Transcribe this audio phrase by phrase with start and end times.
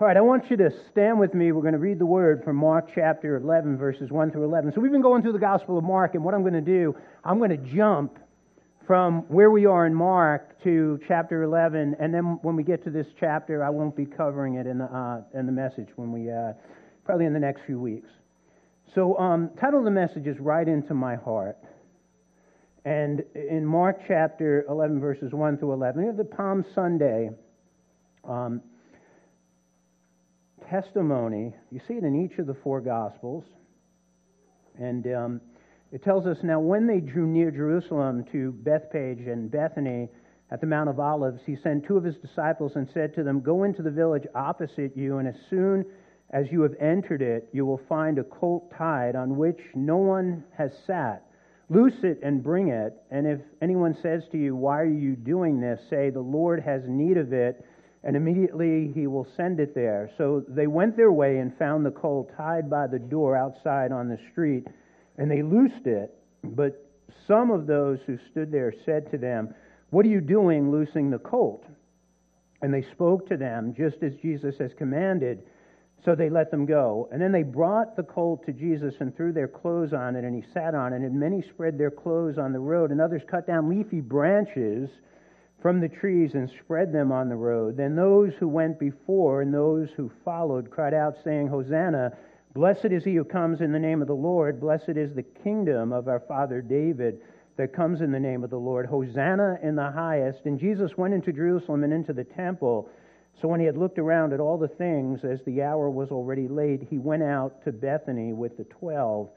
[0.00, 1.52] All right, I want you to stand with me.
[1.52, 4.72] We're going to read the word from Mark chapter 11, verses 1 through 11.
[4.74, 6.96] So we've been going through the Gospel of Mark, and what I'm going to do,
[7.22, 8.18] I'm going to jump
[8.88, 12.90] from where we are in Mark to chapter 11, and then when we get to
[12.90, 16.28] this chapter, I won't be covering it in the, uh, in the message when we,
[16.28, 16.54] uh,
[17.04, 18.10] probably in the next few weeks.
[18.96, 21.58] So, um, title of the message is Right Into My Heart.
[22.84, 27.30] And in Mark chapter 11, verses 1 through 11, we have the Palm Sunday.
[28.24, 28.60] Um,
[30.68, 31.52] testimony.
[31.70, 33.44] You see it in each of the four Gospels.
[34.78, 35.40] And um,
[35.92, 40.08] it tells us now when they drew near Jerusalem to Bethpage and Bethany
[40.50, 43.40] at the Mount of Olives, he sent two of his disciples and said to them,
[43.40, 45.84] Go into the village opposite you, and as soon
[46.30, 50.44] as you have entered it, you will find a colt tied on which no one
[50.56, 51.24] has sat.
[51.70, 52.94] Loose it and bring it.
[53.10, 55.80] And if anyone says to you, Why are you doing this?
[55.88, 57.64] say, The Lord has need of it
[58.04, 60.10] and immediately he will send it there.
[60.18, 64.08] So they went their way and found the colt tied by the door outside on
[64.08, 64.66] the street,
[65.16, 66.14] and they loosed it.
[66.42, 66.86] But
[67.26, 69.54] some of those who stood there said to them,
[69.88, 71.64] What are you doing loosing the colt?
[72.60, 75.42] And they spoke to them just as Jesus has commanded.
[76.04, 77.08] So they let them go.
[77.10, 80.34] And then they brought the colt to Jesus and threw their clothes on it, and
[80.34, 81.00] he sat on it.
[81.00, 84.90] And many spread their clothes on the road, and others cut down leafy branches
[85.64, 87.74] from the trees and spread them on the road.
[87.74, 92.12] Then those who went before and those who followed cried out, saying, Hosanna!
[92.52, 94.60] Blessed is he who comes in the name of the Lord.
[94.60, 97.18] Blessed is the kingdom of our father David
[97.56, 98.84] that comes in the name of the Lord.
[98.84, 100.40] Hosanna in the highest.
[100.44, 102.90] And Jesus went into Jerusalem and into the temple.
[103.40, 106.46] So when he had looked around at all the things, as the hour was already
[106.46, 109.30] late, he went out to Bethany with the twelve.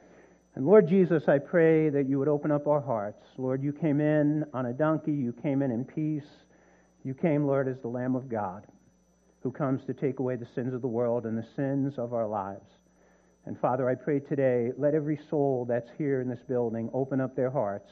[0.57, 3.23] And Lord Jesus, I pray that you would open up our hearts.
[3.37, 6.27] Lord, you came in on a donkey, you came in in peace.
[7.03, 8.65] You came, Lord, as the Lamb of God
[9.43, 12.25] who comes to take away the sins of the world and the sins of our
[12.25, 12.65] lives.
[13.45, 17.35] And Father, I pray today, let every soul that's here in this building open up
[17.35, 17.91] their hearts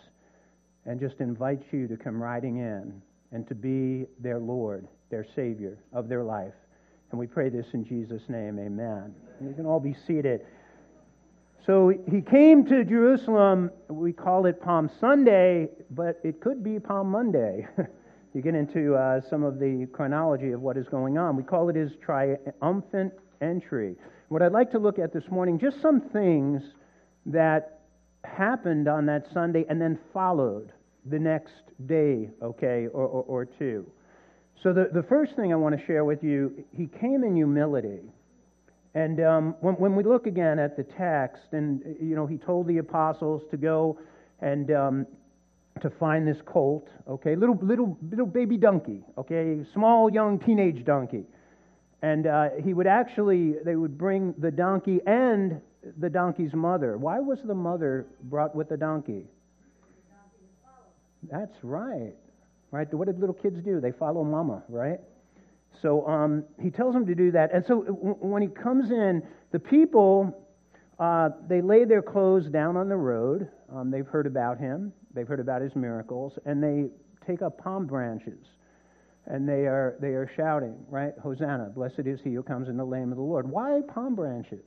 [0.88, 3.00] and just invite you to come riding in
[3.32, 6.56] and to be their Lord, their Savior of their life.
[7.12, 9.14] And we pray this in Jesus' name, amen.
[9.40, 10.42] You can all be seated.
[11.66, 13.72] So he came to Jerusalem.
[13.90, 17.68] We call it Palm Sunday, but it could be Palm Monday.
[18.34, 21.36] you get into uh, some of the chronology of what is going on.
[21.36, 23.96] We call it his triumphant entry.
[24.30, 26.62] What I'd like to look at this morning, just some things
[27.26, 27.80] that
[28.24, 30.72] happened on that Sunday and then followed
[31.06, 33.90] the next day, okay, or, or, or two.
[34.62, 38.02] So the, the first thing I want to share with you, he came in humility.
[38.96, 42.66] And um, when, when, we look again at the text, and you know, he told
[42.66, 44.00] the apostles to go
[44.40, 45.08] and um,
[45.82, 51.26] to find this colt, okay, little little little baby donkey, okay, small young teenage donkey,
[52.02, 55.60] and uh, he would actually they would bring the donkey and
[55.98, 56.98] the donkey's mother.
[56.98, 59.26] Why was the mother brought with the donkey?
[61.30, 62.14] That's right,
[62.72, 62.94] right.
[62.94, 63.82] What did little kids do?
[63.82, 65.02] They follow mama, right?
[65.82, 67.54] So um, he tells them to do that.
[67.54, 69.22] And so when he comes in,
[69.52, 70.46] the people,
[71.00, 73.50] uh, they lay their clothes down on the road.
[73.74, 76.90] Um, they've heard about him, they've heard about his miracles, and they
[77.26, 78.40] take up palm branches.
[79.28, 81.14] And they are, they are shouting, right?
[81.22, 83.50] Hosanna, blessed is he who comes in the name of the Lord.
[83.50, 84.66] Why palm branches?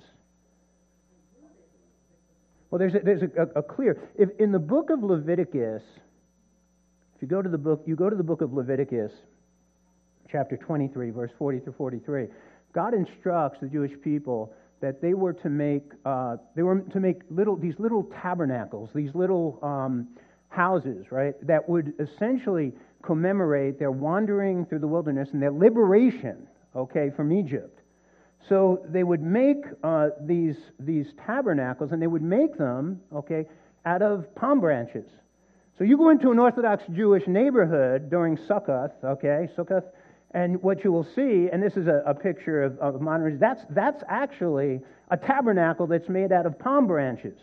[2.70, 4.10] Well, there's a, there's a, a, a clear.
[4.16, 5.82] If in the book of Leviticus,
[7.14, 9.12] if you go to the book, you go to the book of Leviticus,
[10.30, 12.26] chapter 23, verse 40 through 43.
[12.74, 17.22] God instructs the Jewish people that they were to make uh, they were to make
[17.30, 20.08] little these little tabernacles, these little um,
[20.48, 22.72] houses, right, that would essentially
[23.02, 26.46] commemorate their wandering through the wilderness and their liberation,
[26.76, 27.80] okay, from Egypt.
[28.48, 33.46] So they would make uh, these these tabernacles, and they would make them, okay,
[33.84, 35.06] out of palm branches.
[35.76, 39.84] So you go into an Orthodox Jewish neighborhood during Sukkot, okay, Sukkot
[40.32, 43.62] and what you will see, and this is a, a picture of, of Monterey, that's,
[43.70, 44.80] that's actually
[45.10, 47.38] a tabernacle that's made out of palm branches.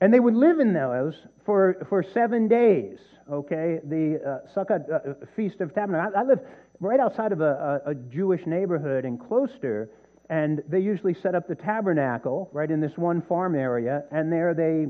[0.00, 2.98] And they would live in those for, for seven days,
[3.30, 3.80] okay?
[3.84, 6.14] The uh, Sukkot uh, Feast of Tabernacles.
[6.16, 6.40] I, I, live
[6.80, 9.88] right outside of a, a, a Jewish neighborhood in Closter,
[10.28, 14.54] and they usually set up the tabernacle right in this one farm area, and there
[14.54, 14.86] they,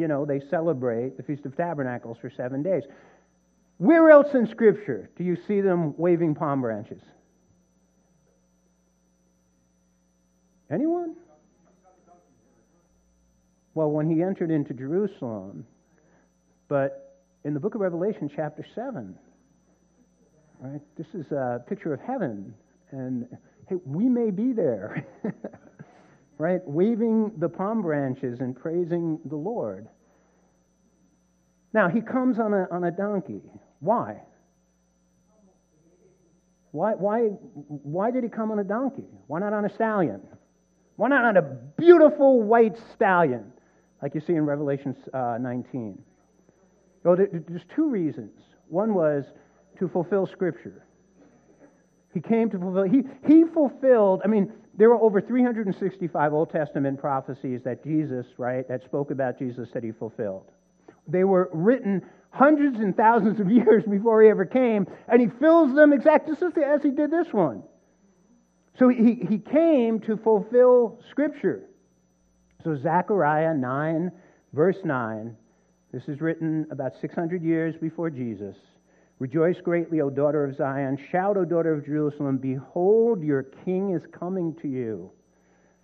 [0.00, 2.82] you know, they celebrate the Feast of Tabernacles for seven days.
[3.78, 7.02] Where else in Scripture do you see them waving palm branches?
[10.70, 11.16] Anyone?
[13.74, 15.66] Well, when he entered into Jerusalem,
[16.68, 19.14] but in the book of Revelation, chapter 7,
[20.60, 22.54] right, this is a picture of heaven.
[22.92, 23.26] And
[23.68, 25.04] hey, we may be there,
[26.38, 26.60] right?
[26.64, 29.88] Waving the palm branches and praising the Lord.
[31.72, 33.42] Now, he comes on a, on a donkey.
[33.84, 34.16] Why?
[36.72, 39.04] Why, why, why did he come on a donkey?
[39.26, 40.22] Why not on a stallion?
[40.96, 43.52] Why not on a beautiful white stallion,
[44.02, 45.98] like you see in Revelation uh, 19?
[47.04, 48.32] Well, there's two reasons.
[48.68, 49.24] One was
[49.78, 50.86] to fulfill Scripture.
[52.14, 56.98] He came to fulfill, he, he fulfilled, I mean, there were over 365 Old Testament
[56.98, 60.50] prophecies that Jesus, right, that spoke about Jesus that he fulfilled.
[61.06, 62.02] They were written
[62.34, 66.34] hundreds and thousands of years before he ever came, and he fills them exactly
[66.64, 67.62] as he did this one.
[68.78, 71.62] So he, he came to fulfill Scripture.
[72.64, 74.10] So Zechariah 9,
[74.52, 75.36] verse 9,
[75.92, 78.56] this is written about 600 years before Jesus.
[79.20, 80.98] Rejoice greatly, O daughter of Zion.
[81.12, 82.38] Shout, O daughter of Jerusalem.
[82.38, 85.10] Behold, your king is coming to you,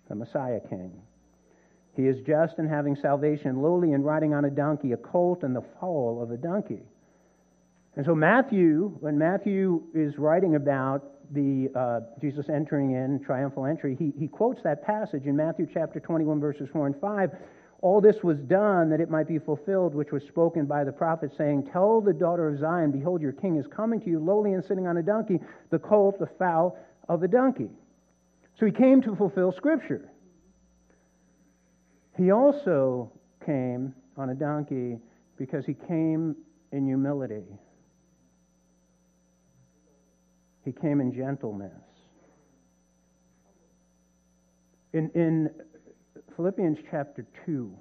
[0.09, 0.91] the Messiah king.
[1.95, 5.55] He is just and having salvation, lowly and riding on a donkey, a colt and
[5.55, 6.83] the foal of a donkey.
[7.95, 11.03] And so, Matthew, when Matthew is writing about
[11.33, 15.99] the uh, Jesus entering in, triumphal entry, he, he quotes that passage in Matthew chapter
[15.99, 17.31] 21, verses 4 and 5.
[17.81, 21.31] All this was done that it might be fulfilled, which was spoken by the prophet,
[21.37, 24.63] saying, Tell the daughter of Zion, behold, your king is coming to you, lowly and
[24.63, 25.39] sitting on a donkey,
[25.71, 26.77] the colt, the foal
[27.09, 27.69] of a donkey.
[28.59, 30.10] So he came to fulfill Scripture.
[32.17, 33.11] He also
[33.45, 34.99] came on a donkey
[35.37, 36.35] because he came
[36.71, 37.43] in humility.
[40.63, 41.71] He came in gentleness.
[44.93, 45.49] In, in
[46.35, 47.73] Philippians chapter 2,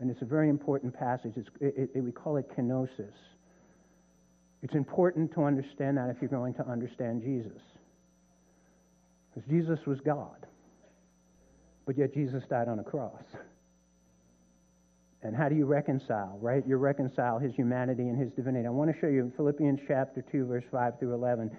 [0.00, 3.12] and it's a very important passage, it, it, we call it kenosis.
[4.62, 7.62] It's important to understand that if you're going to understand Jesus.
[9.32, 10.46] Because Jesus was God,
[11.86, 13.22] but yet Jesus died on a cross.
[15.22, 16.64] And how do you reconcile, right?
[16.66, 18.66] You reconcile his humanity and his divinity.
[18.66, 21.50] I want to show you in Philippians chapter 2, verse 5 through 11.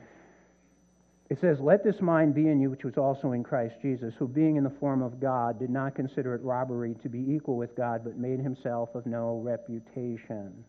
[1.29, 4.27] It says, Let this mind be in you, which was also in Christ Jesus, who
[4.27, 7.75] being in the form of God did not consider it robbery to be equal with
[7.75, 10.63] God, but made himself of no reputation.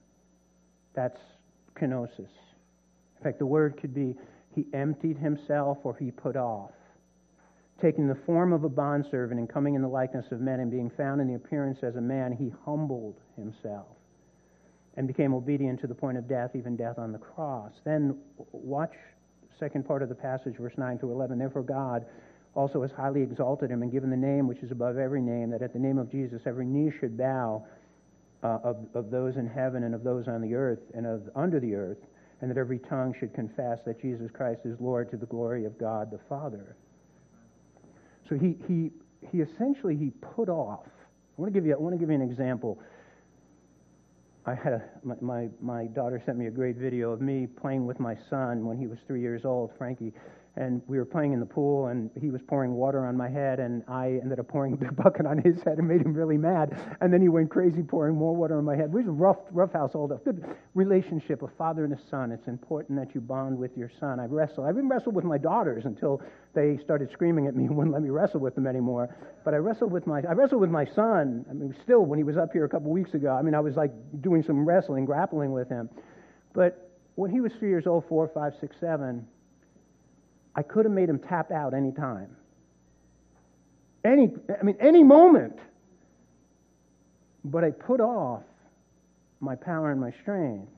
[0.95, 1.19] That's
[1.81, 2.19] kenosis.
[2.19, 4.17] In fact, the word could be
[4.55, 6.73] he emptied himself or he put off
[7.81, 10.91] taking the form of a bondservant and coming in the likeness of men and being
[10.97, 13.87] found in the appearance as a man, he humbled himself
[14.97, 17.73] and became obedient to the point of death, even death on the cross.
[17.85, 18.19] Then
[18.53, 18.93] watch
[19.59, 21.39] second part of the passage, verse 9 to 11.
[21.39, 22.07] Therefore, God
[22.55, 25.63] also has highly exalted him and given the name which is above every name, that
[25.63, 27.65] at the name of Jesus every knee should bow
[28.43, 31.61] uh, of, of those in heaven and of those on the earth and of under
[31.61, 31.99] the earth,
[32.41, 35.79] and that every tongue should confess that Jesus Christ is Lord to the glory of
[35.79, 36.77] God the Father.
[38.31, 38.91] So he, he,
[39.31, 40.87] he essentially he put off.
[40.87, 42.79] I want to give you, I want to give you an example.
[44.47, 47.87] I had a, my, my, my daughter sent me a great video of me playing
[47.87, 50.15] with my son when he was three years old, Frankie
[50.57, 53.61] and we were playing in the pool, and he was pouring water on my head,
[53.61, 56.77] and I ended up pouring a bucket on his head and made him really mad.
[57.01, 58.93] And then he went crazy pouring more water on my head.
[58.93, 60.45] We was a rough, rough household, a good
[60.75, 62.33] relationship, a father and a son.
[62.33, 64.19] It's important that you bond with your son.
[64.19, 64.65] I wrestle.
[64.65, 66.21] I even wrestled with my daughters until
[66.55, 69.17] they started screaming at me and wouldn't let me wrestle with them anymore.
[69.45, 71.45] But I wrestled with my, I wrestled with my son.
[71.49, 73.31] I mean, still when he was up here a couple weeks ago.
[73.31, 75.89] I mean, I was like doing some wrestling, grappling with him.
[76.53, 79.27] But when he was three years old, four, five, six, seven
[80.55, 82.37] I could have made him tap out any time.
[84.05, 85.59] Any, I mean, any moment.
[87.45, 88.43] But I put off
[89.41, 90.69] my power and my strength,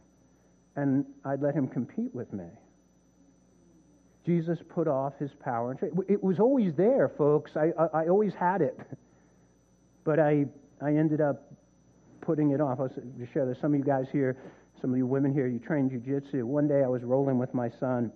[0.76, 2.47] and I'd let him compete with me.
[4.25, 5.99] Jesus put off his power and strength.
[6.09, 7.57] It was always there, folks.
[7.57, 8.79] I, I, I always had it.
[10.05, 10.47] But I,
[10.81, 11.52] I ended up
[12.21, 12.79] putting it off.
[12.79, 13.59] I'll just share this.
[13.61, 14.37] Some of you guys here,
[14.81, 16.45] some of you women here, you train jujitsu.
[16.45, 18.12] One day I was rolling with my son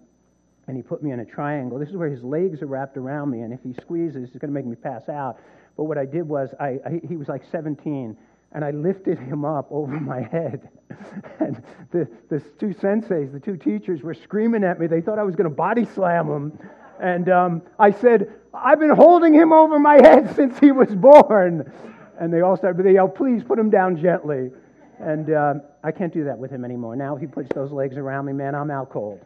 [0.69, 1.79] and he put me in a triangle.
[1.79, 4.53] This is where his legs are wrapped around me, and if he squeezes, he's going
[4.53, 5.39] to make me pass out.
[5.77, 8.17] But what I did was, I, I, he was like 17,
[8.53, 10.69] and I lifted him up over my head.
[11.41, 14.87] and the, the two senseis, the two teachers, were screaming at me.
[14.87, 16.59] They thought I was going to body slam him.
[17.01, 21.71] And um, I said, I've been holding him over my head since he was born.
[22.19, 24.51] And they all started, they yelled, please put him down gently.
[24.99, 25.55] And uh,
[25.85, 26.97] I can't do that with him anymore.
[26.97, 29.21] Now, he puts those legs around me, man, I'm out cold.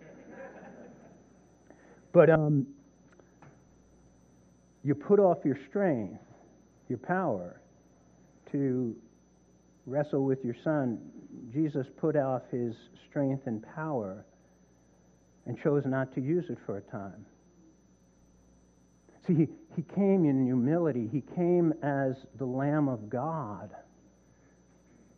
[2.13, 2.67] But um,
[4.83, 6.21] you put off your strength,
[6.89, 7.61] your power,
[8.53, 8.97] to
[9.87, 10.99] wrestle with your son.
[11.53, 12.75] Jesus put off his
[13.09, 14.25] strength and power
[15.47, 17.27] and chose not to use it for a time.
[19.27, 21.09] See, he, he came in humility.
[21.13, 23.71] He came as the Lamb of God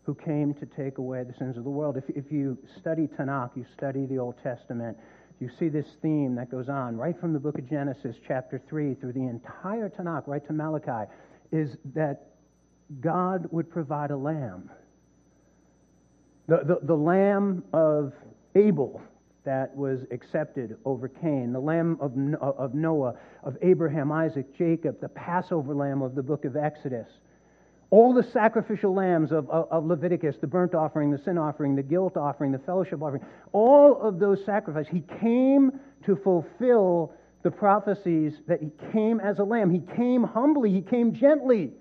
[0.05, 1.97] who came to take away the sins of the world.
[1.97, 4.97] If, if you study Tanakh, you study the Old Testament,
[5.41, 8.95] you see this theme that goes on right from the book of Genesis, chapter 3,
[8.95, 11.11] through the entire Tanakh, right to Malachi,
[11.51, 12.27] is that
[13.01, 14.71] God would provide a lamb.
[16.49, 18.13] The, the, the lamb of
[18.55, 19.01] Abel
[19.45, 25.09] that was accepted over Cain, the lamb of, of Noah, of Abraham, Isaac, Jacob, the
[25.09, 27.09] Passover lamb of the book of Exodus.
[27.93, 31.83] All the sacrificial lambs of, of, of, Leviticus, the burnt offering, the sin offering, the
[31.83, 33.23] guilt offering, the fellowship offering,
[33.53, 39.45] all of those sacrifices, he came to fulfill the prophecies that he came as a
[39.45, 39.69] lamb.
[39.69, 41.73] He came humbly, he came gently.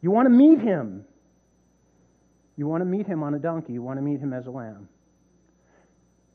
[0.00, 1.04] You want to meet him.
[2.56, 4.50] You want to meet him on a donkey, you want to meet him as a
[4.50, 4.88] lamb.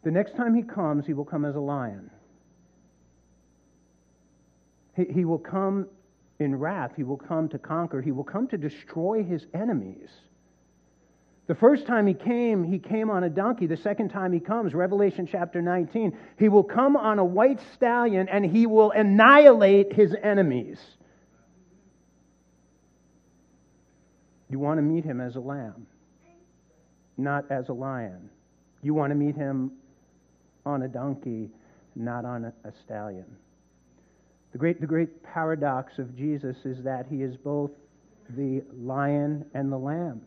[0.04, 2.12] The next time he comes, he will come as a lion.
[4.96, 5.88] He, he will come
[6.40, 6.94] in wrath.
[6.96, 8.02] He will come to conquer.
[8.02, 10.10] He will come to destroy his enemies.
[11.46, 13.68] The first time he came, he came on a donkey.
[13.68, 18.30] The second time he comes, Revelation chapter 19, he will come on a white stallion
[18.30, 20.80] and he will annihilate his enemies.
[24.50, 25.88] You want to meet him as a lamb,
[27.18, 28.30] not as a lion.
[28.82, 29.72] You want to meet him
[30.66, 31.50] on a donkey,
[31.96, 33.25] not on a, stallion.
[34.54, 37.72] The great, the great paradox of Jesus is that he is both
[38.30, 40.22] the lion and the lamb.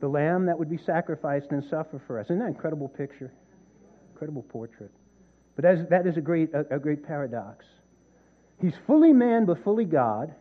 [0.00, 2.26] The lamb that would be sacrificed and suffer for us.
[2.26, 3.32] Isn't that an incredible picture?
[4.12, 4.90] Incredible portrait.
[5.54, 7.64] But that is, that is a, great, a, a great paradox.
[8.60, 10.34] He's fully man but fully God.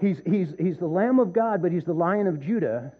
[0.00, 2.92] He's, he's, he's the Lamb of God, but he's the Lion of Judah.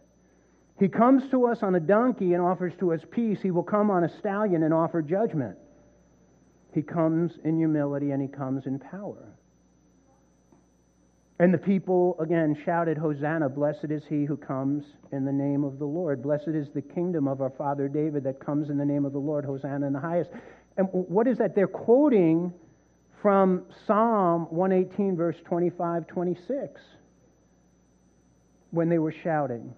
[0.78, 3.38] He comes to us on a donkey and offers to us peace.
[3.42, 5.56] He will come on a stallion and offer judgment.
[6.74, 9.28] He comes in humility and he comes in power.
[11.38, 15.78] And the people again shouted, Hosanna, blessed is he who comes in the name of
[15.78, 16.22] the Lord.
[16.22, 19.18] Blessed is the kingdom of our father David that comes in the name of the
[19.18, 19.44] Lord.
[19.44, 20.30] Hosanna in the highest.
[20.76, 21.54] And what is that?
[21.54, 22.52] They're quoting
[23.22, 26.80] from Psalm 118, verse 25, 26,
[28.70, 29.72] when they were shouting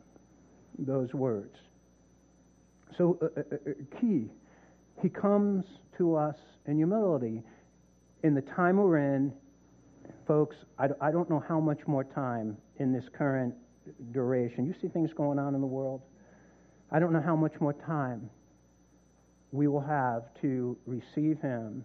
[0.78, 1.56] those words.
[2.98, 4.30] So, uh, uh, uh key,
[5.02, 5.64] he comes
[5.98, 6.36] to us
[6.66, 7.42] in humility.
[8.22, 9.32] In the time we're in,
[10.26, 13.54] folks, I, I don't know how much more time in this current
[14.12, 14.66] duration.
[14.66, 16.02] You see things going on in the world.
[16.90, 18.30] I don't know how much more time
[19.52, 21.84] we will have to receive him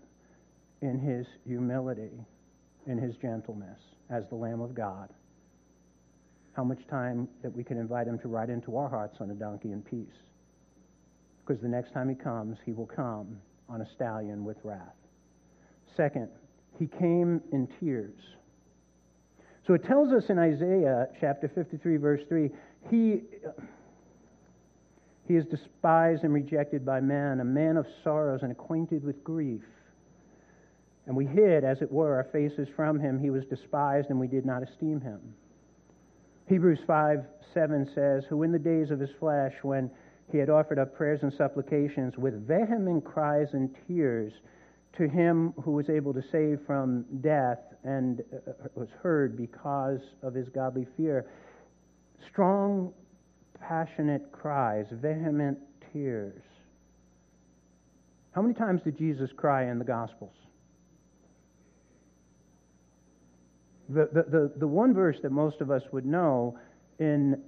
[0.82, 2.12] in his humility,
[2.88, 5.10] in his gentleness as the Lamb of God.
[6.53, 9.34] How much time that we can invite him to ride into our hearts on a
[9.34, 10.08] donkey in peace.
[11.51, 14.96] Because the next time he comes, he will come on a stallion with wrath.
[15.98, 16.29] Second,
[16.79, 18.15] he came in tears.
[19.67, 22.50] So it tells us in Isaiah chapter 53, verse 3,
[22.89, 23.24] he,
[25.27, 29.60] he is despised and rejected by man, a man of sorrows and acquainted with grief.
[31.05, 33.20] And we hid, as it were, our faces from him.
[33.20, 35.20] He was despised, and we did not esteem him.
[36.48, 39.91] Hebrews 5 7 says, Who in the days of his flesh, when
[40.32, 44.34] he had offered up prayers and supplications with vehement cries and tears
[44.98, 50.34] to him who was able to save from death and uh, was heard because of
[50.34, 51.26] his godly fear.
[52.30, 52.94] Strong,
[53.60, 55.58] passionate cries, vehement
[55.92, 56.42] tears.
[58.32, 60.34] How many times did Jesus cry in the Gospels?
[63.90, 66.58] The, the, the, the one verse that most of us would know
[67.00, 67.42] in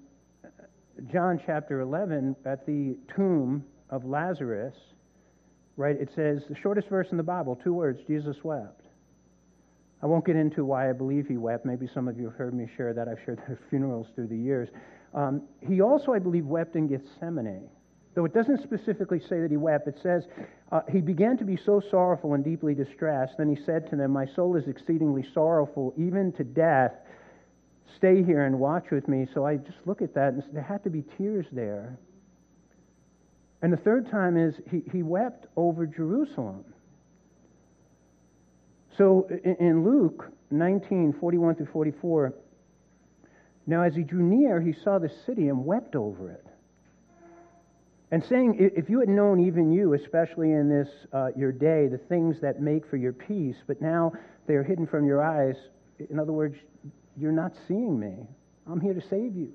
[1.11, 4.75] John chapter 11, at the tomb of Lazarus,
[5.75, 8.81] right, it says, the shortest verse in the Bible, two words, Jesus wept.
[10.03, 11.65] I won't get into why I believe he wept.
[11.65, 13.07] Maybe some of you have heard me share that.
[13.07, 14.69] I've shared at funerals through the years.
[15.13, 17.69] Um, he also, I believe, wept in Gethsemane.
[18.13, 20.25] Though it doesn't specifically say that he wept, it says,
[20.71, 23.35] uh, He began to be so sorrowful and deeply distressed.
[23.37, 26.91] Then he said to them, My soul is exceedingly sorrowful, even to death
[27.95, 29.27] stay here and watch with me.
[29.33, 31.97] So I just look at that, and there had to be tears there.
[33.61, 36.65] And the third time is he, he wept over Jerusalem.
[38.97, 39.27] So
[39.59, 42.33] in Luke 19, 41 through 44,
[43.65, 46.45] now as he drew near, he saw the city and wept over it.
[48.11, 51.97] And saying, if you had known, even you, especially in this uh, your day, the
[51.97, 54.11] things that make for your peace, but now
[54.45, 55.55] they are hidden from your eyes.
[56.11, 56.55] In other words,
[57.17, 58.27] you're not seeing me.
[58.67, 59.53] I'm here to save you.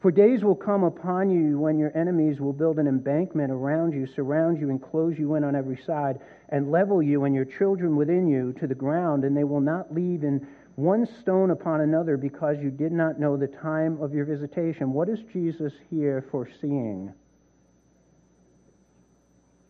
[0.00, 4.06] For days will come upon you when your enemies will build an embankment around you,
[4.06, 7.96] surround you, and close you in on every side, and level you and your children
[7.96, 12.16] within you to the ground, and they will not leave in one stone upon another
[12.16, 14.92] because you did not know the time of your visitation.
[14.92, 17.12] What is Jesus here foreseeing?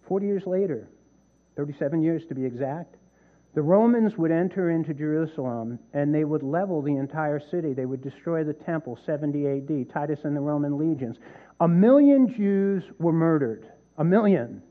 [0.07, 0.89] Forty years later,
[1.57, 2.97] 37 years to be exact,
[3.55, 7.73] the Romans would enter into Jerusalem and they would level the entire city.
[7.73, 11.17] They would destroy the temple, 70 AD, Titus and the Roman legions.
[11.61, 13.67] A million Jews were murdered.
[13.97, 14.63] A million.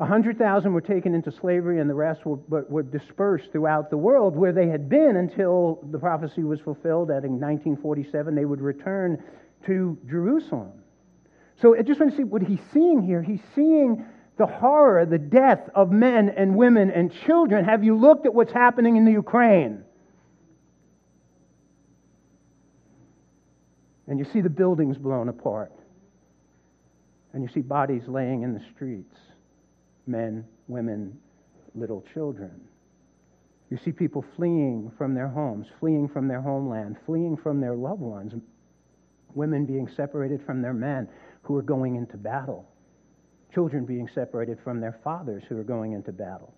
[0.00, 3.96] A hundred thousand were taken into slavery, and the rest were, were dispersed throughout the
[3.96, 8.60] world where they had been until the prophecy was fulfilled that in 1947 they would
[8.60, 9.22] return
[9.66, 10.72] to Jerusalem.
[11.60, 13.22] So I just want to see what he's seeing here.
[13.22, 14.04] He's seeing
[14.36, 17.64] the horror, the death of men and women and children.
[17.64, 19.84] Have you looked at what's happening in the Ukraine?
[24.06, 25.72] And you see the buildings blown apart.
[27.32, 29.16] And you see bodies laying in the streets
[30.06, 31.18] men, women,
[31.74, 32.60] little children.
[33.70, 38.02] You see people fleeing from their homes, fleeing from their homeland, fleeing from their loved
[38.02, 38.34] ones,
[39.34, 41.08] women being separated from their men
[41.42, 42.68] who are going into battle
[43.54, 46.52] children being separated from their fathers who are going into battle.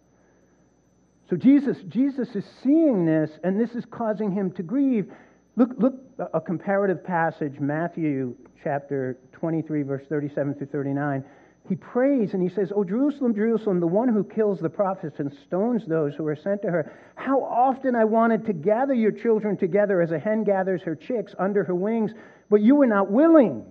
[1.28, 5.12] So Jesus, Jesus is seeing this, and this is causing him to grieve.
[5.56, 5.94] Look, look,
[6.32, 11.24] a comparative passage, Matthew chapter 23, verse 37 through 39.
[11.68, 15.32] He prays and he says, Oh, Jerusalem, Jerusalem, the one who kills the prophets and
[15.48, 16.92] stones those who are sent to her.
[17.16, 21.34] How often I wanted to gather your children together as a hen gathers her chicks
[21.40, 22.12] under her wings,
[22.48, 23.64] but you were not willing.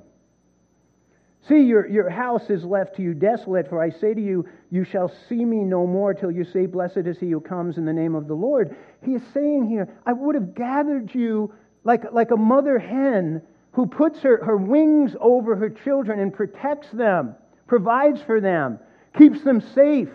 [1.48, 4.84] See, your, your house is left to you desolate, for I say to you, you
[4.84, 7.94] shall see me no more till you say, Blessed is he who comes in the
[7.94, 8.76] name of the Lord.
[9.04, 13.86] He is saying here, I would have gathered you like, like a mother hen who
[13.86, 17.36] puts her, her wings over her children and protects them,
[17.68, 18.80] provides for them,
[19.16, 20.10] keeps them safe.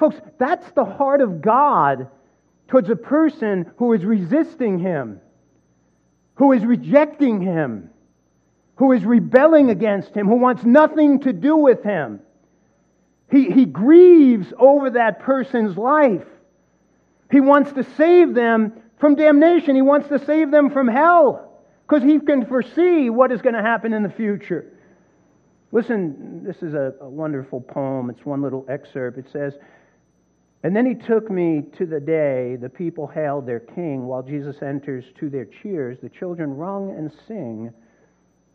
[0.00, 2.08] Folks, that's the heart of God
[2.66, 5.20] towards a person who is resisting him,
[6.34, 7.90] who is rejecting him
[8.76, 12.20] who is rebelling against him, who wants nothing to do with him.
[13.30, 16.26] He, he grieves over that person's life.
[17.30, 19.74] He wants to save them from damnation.
[19.74, 21.52] He wants to save them from hell
[21.88, 24.66] because he can foresee what is going to happen in the future.
[25.72, 28.10] Listen, this is a, a wonderful poem.
[28.10, 29.16] It's one little excerpt.
[29.16, 29.54] It says,
[30.62, 34.56] And then he took me to the day the people hailed their king, while Jesus
[34.60, 35.98] enters to their cheers.
[36.02, 37.72] The children rung and sing.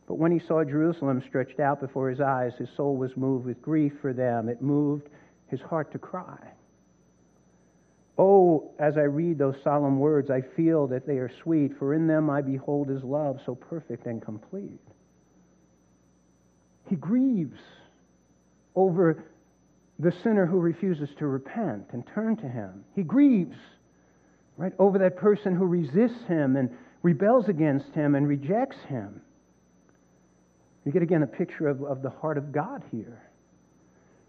[0.08, 3.62] But when he saw Jerusalem stretched out before his eyes, his soul was moved with
[3.62, 4.48] grief for them.
[4.48, 5.10] It moved
[5.48, 6.54] his heart to cry.
[8.18, 12.08] Oh, as I read those solemn words, I feel that they are sweet, for in
[12.08, 14.80] them I behold his love so perfect and complete.
[16.90, 17.60] He grieves
[18.76, 19.24] over
[20.00, 22.86] the sinner who refuses to repent and turn to him.
[22.96, 23.58] He grieves
[24.56, 29.22] right over that person who resists him and rebels against him and rejects him.
[30.88, 33.22] You get again a picture of, of the heart of God here.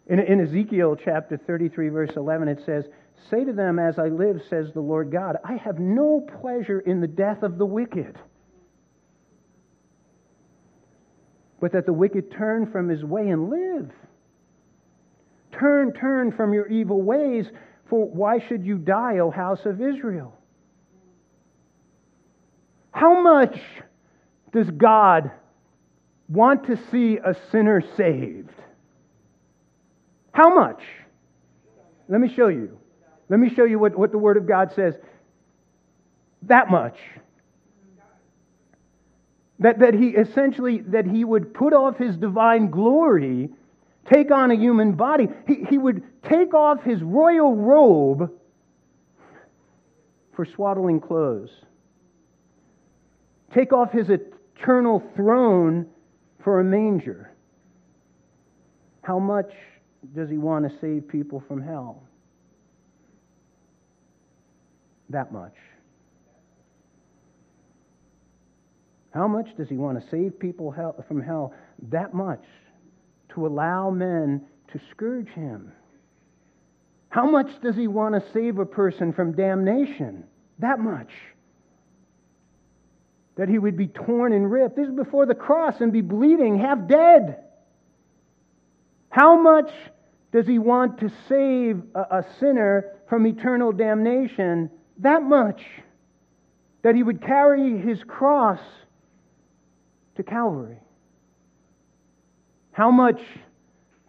[0.09, 2.85] In, in Ezekiel chapter 33, verse 11, it says,
[3.31, 7.01] Say to them, As I live, says the Lord God, I have no pleasure in
[7.01, 8.19] the death of the wicked,
[11.61, 13.93] but that the wicked turn from his way and live.
[15.53, 17.47] Turn, turn from your evil ways,
[17.89, 20.37] for why should you die, O house of Israel?
[22.91, 23.61] How much
[24.53, 25.31] does God
[26.29, 28.51] want to see a sinner saved?
[30.33, 30.83] How much?
[32.09, 32.79] Let me show you.
[33.29, 34.95] Let me show you what, what the Word of God says.
[36.43, 36.97] That much.
[39.59, 43.51] That, that he essentially, that he would put off his divine glory,
[44.11, 45.27] take on a human body.
[45.47, 48.31] He, he would take off his royal robe
[50.37, 51.51] for swaddling clothes.
[53.53, 55.87] Take off his eternal throne
[56.43, 57.31] for a manger.
[59.03, 59.51] How much
[60.15, 62.03] does he want to save people from hell?
[65.11, 65.55] That much.
[69.11, 70.75] How much does he want to save people
[71.09, 71.55] from hell?
[71.91, 72.45] That much.
[73.35, 75.73] To allow men to scourge him.
[77.09, 80.25] How much does he want to save a person from damnation?
[80.59, 81.11] That much
[83.39, 84.77] that he would be torn and ripped.
[84.77, 87.39] This is before the cross and be bleeding, half dead.
[89.11, 89.71] How much
[90.33, 94.71] does he want to save a, a sinner from eternal damnation?
[94.99, 95.63] That much.
[96.83, 98.61] That he would carry his cross
[100.17, 100.81] to Calvary?
[102.73, 103.21] How much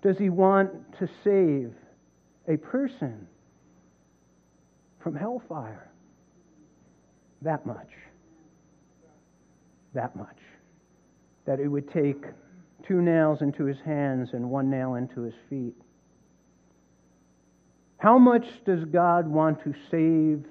[0.01, 1.71] does he want to save
[2.47, 3.27] a person
[5.03, 5.87] from hellfire?
[7.43, 7.89] That much.
[9.93, 10.37] That much.
[11.45, 12.23] That it would take
[12.87, 15.75] two nails into his hands and one nail into his feet.
[17.97, 20.45] How much does God want to save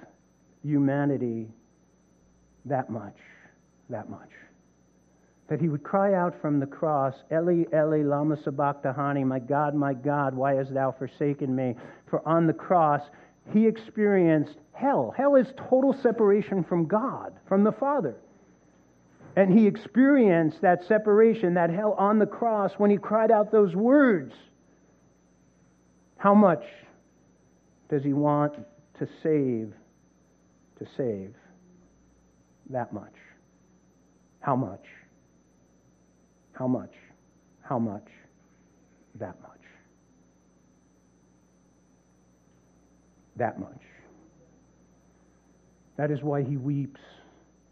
[0.62, 1.48] humanity?
[2.66, 3.16] That much.
[3.88, 4.28] That much.
[5.48, 9.94] That he would cry out from the cross, Eli, Eli, lama sabachthani, my God, my
[9.94, 11.74] God, why hast thou forsaken me?
[12.10, 13.00] For on the cross,
[13.54, 15.14] he experienced hell.
[15.16, 18.16] Hell is total separation from God, from the Father.
[19.38, 23.72] And he experienced that separation, that hell on the cross when he cried out those
[23.72, 24.34] words.
[26.16, 26.64] How much
[27.88, 28.54] does he want
[28.98, 29.72] to save?
[30.80, 31.34] To save
[32.70, 33.14] that much.
[34.40, 34.84] How much?
[36.52, 36.94] How much?
[37.62, 38.08] How much?
[39.20, 39.60] That much.
[43.36, 43.82] That much.
[45.96, 47.00] That is why he weeps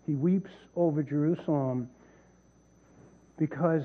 [0.07, 1.91] he weeps over Jerusalem
[3.39, 3.83] because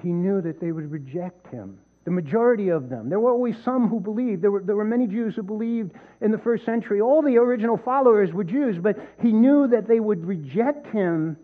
[0.00, 1.78] he knew that they would reject him.
[2.04, 3.08] The majority of them.
[3.08, 4.42] There were always some who believed.
[4.42, 7.00] There were, there were many Jews who believed in the first century.
[7.00, 11.36] All the original followers were Jews, but he knew that they would reject him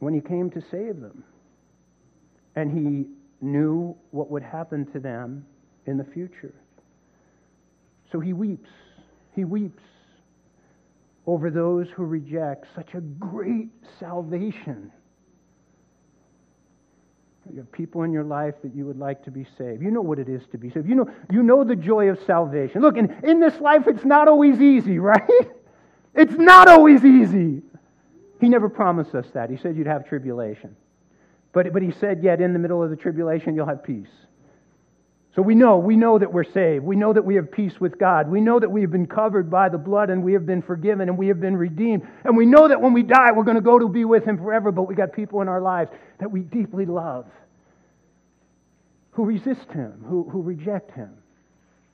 [0.00, 1.24] when he came to save them.
[2.54, 3.06] And he
[3.40, 5.46] knew what would happen to them
[5.86, 6.54] in the future.
[8.12, 8.68] So he weeps.
[9.34, 9.82] He weeps
[11.26, 14.92] over those who reject such a great salvation.
[17.52, 19.82] You have people in your life that you would like to be saved.
[19.82, 20.88] You know what it is to be saved.
[20.88, 22.80] You know, you know the joy of salvation.
[22.80, 25.48] Look, in, in this life, it's not always easy, right?
[26.14, 27.62] It's not always easy.
[28.40, 29.50] He never promised us that.
[29.50, 30.74] He said you'd have tribulation.
[31.52, 34.08] But, but he said, yet in the middle of the tribulation, you'll have peace.
[35.36, 36.82] So we know, we know that we're saved.
[36.82, 38.30] We know that we have peace with God.
[38.30, 41.10] We know that we have been covered by the blood and we have been forgiven
[41.10, 42.08] and we have been redeemed.
[42.24, 44.38] And we know that when we die, we're going to go to be with Him
[44.38, 44.72] forever.
[44.72, 47.26] But we got people in our lives that we deeply love
[49.10, 51.10] who resist Him, who, who reject Him,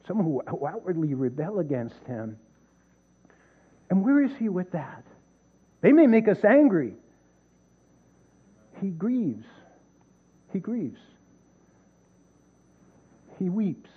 [0.07, 2.39] some who, who outwardly rebel against Him.
[3.91, 5.03] And where is He with that?
[5.81, 6.95] They may make us angry.
[8.81, 9.47] He grieves.
[10.53, 11.01] He grieves.
[13.39, 13.91] He weeps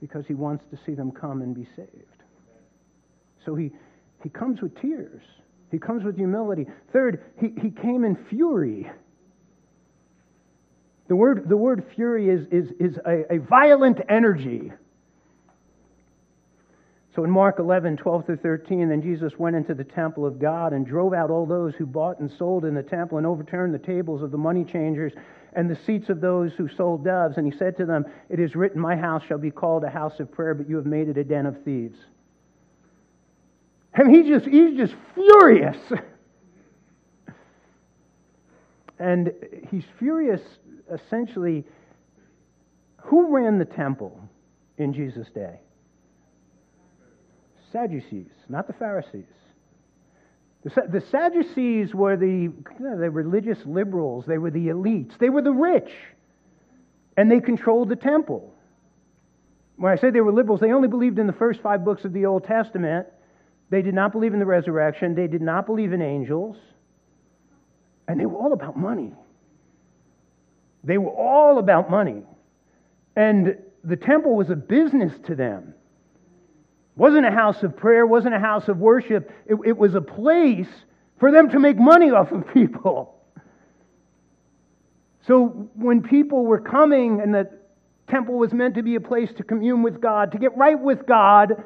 [0.00, 2.22] because he wants to see them come and be saved.
[3.44, 3.70] So he,
[4.22, 5.22] he comes with tears.
[5.70, 6.66] He comes with humility.
[6.92, 8.90] Third, he, he came in fury.
[11.08, 14.72] The word, the word fury is, is, is a, a violent energy.
[17.14, 20.72] So in Mark 11, 12 through 13, then Jesus went into the temple of God
[20.72, 23.78] and drove out all those who bought and sold in the temple and overturned the
[23.78, 25.12] tables of the money changers
[25.52, 27.36] and the seats of those who sold doves.
[27.36, 30.20] And he said to them, It is written, My house shall be called a house
[30.20, 31.98] of prayer, but you have made it a den of thieves.
[33.94, 35.76] And he just, he's just furious.
[38.98, 39.32] and
[39.70, 40.40] he's furious
[40.92, 41.64] essentially.
[43.04, 44.20] Who ran the temple
[44.76, 45.58] in Jesus' day?
[47.72, 49.24] Sadducees, not the Pharisees.
[50.62, 55.40] The, Sadducees were the, you know, the religious liberals, they were the elites, they were
[55.40, 55.90] the rich,
[57.16, 58.52] and they controlled the temple.
[59.76, 62.12] When I say they were liberals, they only believed in the first five books of
[62.12, 63.06] the Old Testament.
[63.70, 66.56] They did not believe in the resurrection, they did not believe in angels,
[68.06, 69.14] and they were all about money.
[70.84, 72.22] They were all about money.
[73.16, 75.74] And the temple was a business to them
[77.00, 79.32] wasn't a house of prayer, wasn't a house of worship.
[79.46, 80.68] It, it was a place
[81.18, 83.14] for them to make money off of people.
[85.26, 87.48] So when people were coming and the
[88.06, 91.06] temple was meant to be a place to commune with God, to get right with
[91.06, 91.64] God,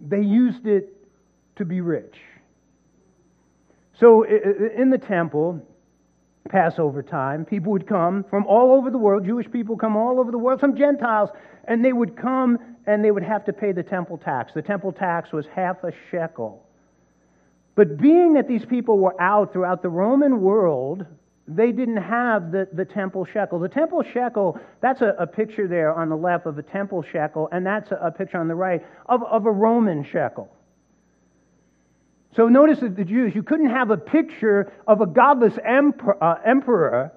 [0.00, 0.96] they used it
[1.56, 2.14] to be rich.
[3.98, 5.66] So in the temple,
[6.48, 10.30] Passover time, people would come from all over the world, Jewish people come all over
[10.30, 11.30] the world, some Gentiles,
[11.64, 14.52] and they would come and they would have to pay the temple tax.
[14.54, 16.62] The temple tax was half a shekel.
[17.74, 21.06] But being that these people were out throughout the Roman world,
[21.48, 23.58] they didn't have the, the temple shekel.
[23.58, 27.48] The temple shekel, that's a, a picture there on the left of a temple shekel,
[27.52, 30.53] and that's a, a picture on the right of, of a Roman shekel.
[32.36, 36.36] So notice that the Jews, you couldn't have a picture of a godless emperor, uh,
[36.44, 37.12] emperor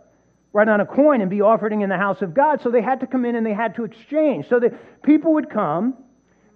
[0.54, 2.62] right on a coin and be offering in the house of God.
[2.62, 4.48] So they had to come in and they had to exchange.
[4.48, 5.96] So the people would come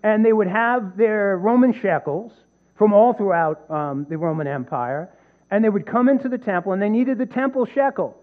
[0.04, 2.32] and they would have their Roman shekels
[2.78, 5.10] from all throughout um, the Roman Empire,
[5.52, 8.18] and they would come into the temple, and they needed the temple shekel.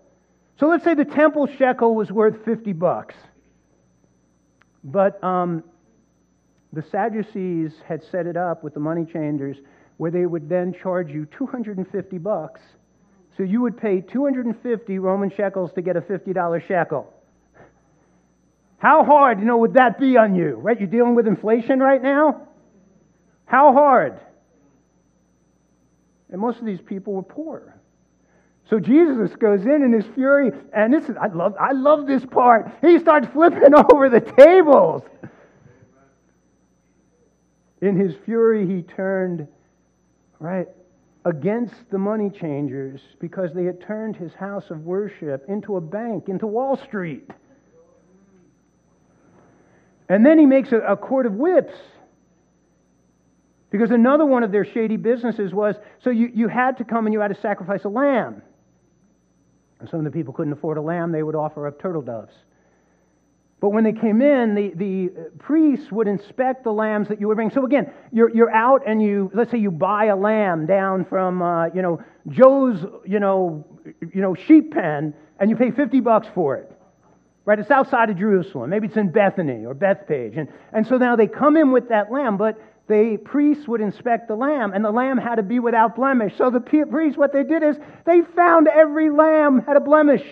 [0.58, 3.14] So let's say the temple shekel was worth 50 bucks.
[4.82, 5.62] But um,
[6.72, 9.58] the Sadducees had set it up with the money changers
[9.98, 12.60] where they would then charge you 250 bucks.
[13.36, 17.12] So you would pay 250 Roman shekels to get a $50 shekel.
[18.78, 20.54] How hard, you know, would that be on you?
[20.54, 20.78] Right?
[20.78, 22.48] You're dealing with inflation right now?
[23.44, 24.18] How hard?
[26.30, 27.74] And most of these people were poor.
[28.70, 32.24] So Jesus goes in in his fury, and this is I love I love this
[32.26, 32.70] part.
[32.82, 35.02] He starts flipping over the tables.
[37.80, 39.48] In his fury, he turned
[40.40, 40.68] right
[41.24, 46.28] against the money changers because they had turned his house of worship into a bank,
[46.28, 47.28] into Wall Street.
[50.08, 51.74] And then he makes a, a court of whips.
[53.70, 57.12] Because another one of their shady businesses was so you, you had to come and
[57.12, 58.40] you had to sacrifice a lamb.
[59.80, 62.32] And some of the people couldn't afford a lamb, they would offer up turtle doves.
[63.60, 67.34] But when they came in, the, the priests would inspect the lambs that you would
[67.34, 67.50] bring.
[67.50, 71.42] So again, you're, you're out and you, let's say you buy a lamb down from,
[71.42, 73.66] uh, you know, Joe's, you know,
[74.14, 76.70] you know, sheep pen, and you pay 50 bucks for it.
[77.44, 77.58] Right?
[77.58, 78.70] It's outside of Jerusalem.
[78.70, 80.38] Maybe it's in Bethany or Bethpage.
[80.38, 84.28] And, and so now they come in with that lamb, but the priests would inspect
[84.28, 86.36] the lamb, and the lamb had to be without blemish.
[86.38, 90.22] So the priests, what they did is they found every lamb had a blemish.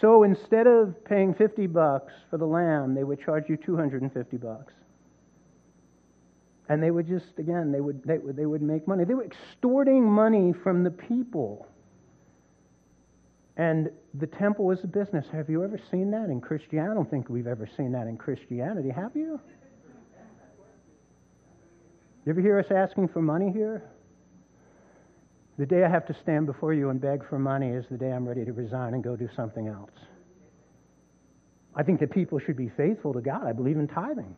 [0.00, 4.72] So instead of paying 50 bucks for the lamb, they would charge you 250 bucks.
[6.68, 9.04] And they would just, again, they would, they, would, they would make money.
[9.04, 11.68] They were extorting money from the people.
[13.56, 15.26] And the temple was a business.
[15.32, 16.90] Have you ever seen that in Christianity?
[16.90, 19.38] I don't think we've ever seen that in Christianity, have you?
[22.24, 23.84] You ever hear us asking for money here?
[25.58, 28.10] The day I have to stand before you and beg for money is the day
[28.10, 29.92] I'm ready to resign and go do something else.
[31.76, 33.46] I think that people should be faithful to God.
[33.46, 34.36] I believe in tithing.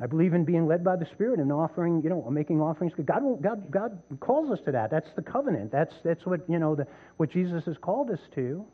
[0.00, 2.92] I believe in being led by the Spirit and offering, you know, making offerings.
[3.04, 4.90] God, God, God calls us to that.
[4.90, 5.70] That's the covenant.
[5.70, 6.86] That's, that's what, you know, the,
[7.18, 8.64] what Jesus has called us to.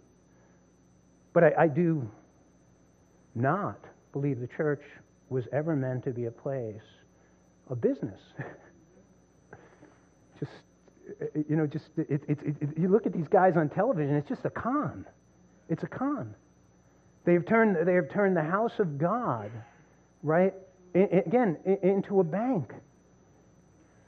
[1.33, 2.09] But I, I do
[3.35, 4.83] not believe the church
[5.29, 6.81] was ever meant to be a place
[7.69, 8.21] of business.
[11.09, 14.29] just you know, just it, it, it, you look at these guys on television, it's
[14.29, 15.07] just a con.
[15.69, 16.35] It's a con.
[17.25, 19.51] They've turned, they have turned the house of God,
[20.23, 20.55] right,
[20.95, 22.73] again, into a bank.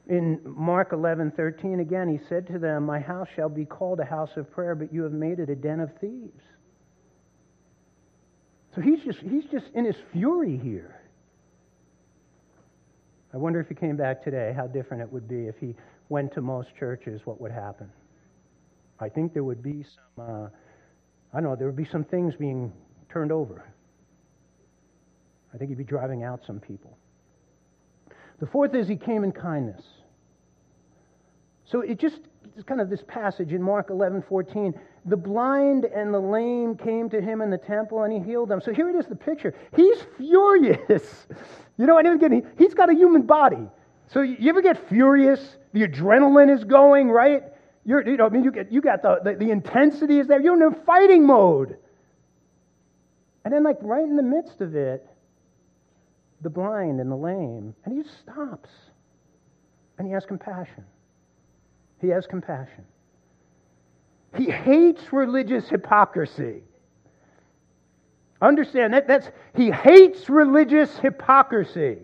[0.09, 4.05] In Mark 11, 13, again, he said to them, My house shall be called a
[4.05, 6.43] house of prayer, but you have made it a den of thieves.
[8.75, 11.01] So he's just, he's just in his fury here.
[13.33, 15.77] I wonder if he came back today, how different it would be if he
[16.11, 17.89] went to most churches, what would happen?
[18.99, 20.49] I think there would be some, uh,
[21.33, 22.71] I don't know, there would be some things being
[23.09, 23.65] turned over.
[25.55, 26.99] I think he'd be driving out some people.
[28.41, 29.83] The fourth is he came in kindness.
[31.65, 32.21] So it just
[32.57, 34.75] it's kind of this passage in Mark 11, 14.
[35.07, 38.61] The blind and the lame came to him in the temple and he healed them.
[38.61, 39.55] So here it is, the picture.
[39.77, 41.27] He's furious.
[41.79, 43.67] You know, and again, he's got a human body.
[44.13, 45.57] So you ever get furious?
[45.73, 47.45] The adrenaline is going, right?
[47.85, 50.41] You're, you know, I mean, you, get, you got the, the, the intensity is there.
[50.41, 51.77] You're in fighting mode.
[53.45, 55.07] And then, like, right in the midst of it,
[56.43, 58.69] the blind and the lame, and he just stops.
[59.99, 60.85] And he has compassion.
[62.01, 62.85] He has compassion.
[64.37, 66.63] He hates religious hypocrisy.
[68.43, 71.99] Understand that that's he hates religious hypocrisy.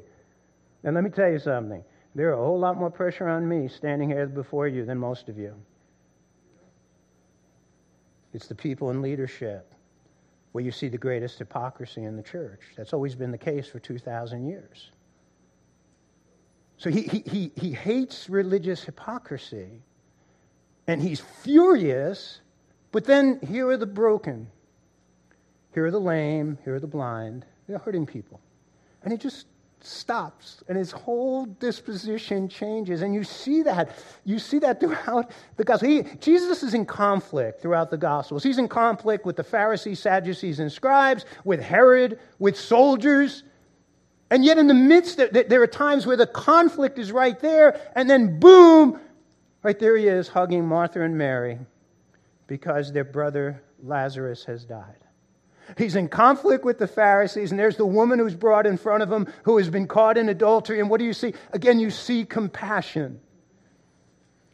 [0.85, 1.83] And let me tell you something.
[2.17, 5.29] There are a whole lot more pressure on me standing here before you than most
[5.29, 5.55] of you.
[8.33, 9.71] It's the people in leadership
[10.53, 12.61] where you see the greatest hypocrisy in the church.
[12.75, 14.91] That's always been the case for 2,000 years.
[16.79, 19.83] So he, he, he, he hates religious hypocrisy
[20.87, 22.41] and he's furious,
[22.93, 24.51] but then here are the broken,
[25.75, 27.45] here are the lame, here are the blind.
[27.69, 28.41] They're hurting people.
[29.03, 29.45] And he just
[29.81, 33.03] stops and his whole disposition changes.
[33.03, 33.91] And you see that.
[34.25, 35.89] You see that throughout the gospel.
[35.89, 38.43] He, jesus is in conflict throughout the gospels.
[38.43, 43.45] He's in conflict with the pharisees sadducees and scribes with herod with soldiers.
[44.31, 48.11] And yet in the midst there are times where the conflict is right there and
[48.11, 49.01] then boom
[49.63, 51.59] right there he is hugging martha and mary
[52.47, 55.06] because their brother lazarus has died
[55.77, 59.11] He's in conflict with the Pharisees, and there's the woman who's brought in front of
[59.11, 60.81] him who has been caught in adultery.
[60.81, 61.35] And what do you see?
[61.53, 63.21] Again, you see compassion.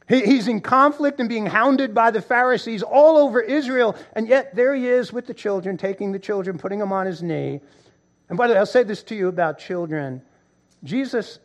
[0.08, 4.74] He's in conflict and being hounded by the Pharisees all over Israel, and yet there
[4.74, 7.60] he is with the children, taking the children, putting them on his knee.
[8.28, 10.22] And by the way, I'll say this to you about children.
[10.84, 11.38] Jesus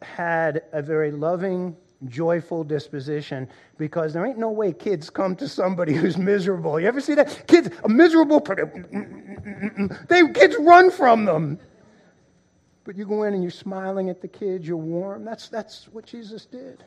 [0.00, 1.76] had a very loving,
[2.08, 6.78] joyful disposition because there ain't no way kids come to somebody who's miserable.
[6.78, 7.46] You ever see that?
[7.46, 11.58] Kids, a miserable mm, mm, mm, they kids run from them.
[12.84, 15.24] But you go in and you're smiling at the kids, you're warm.
[15.24, 16.84] That's that's what Jesus did.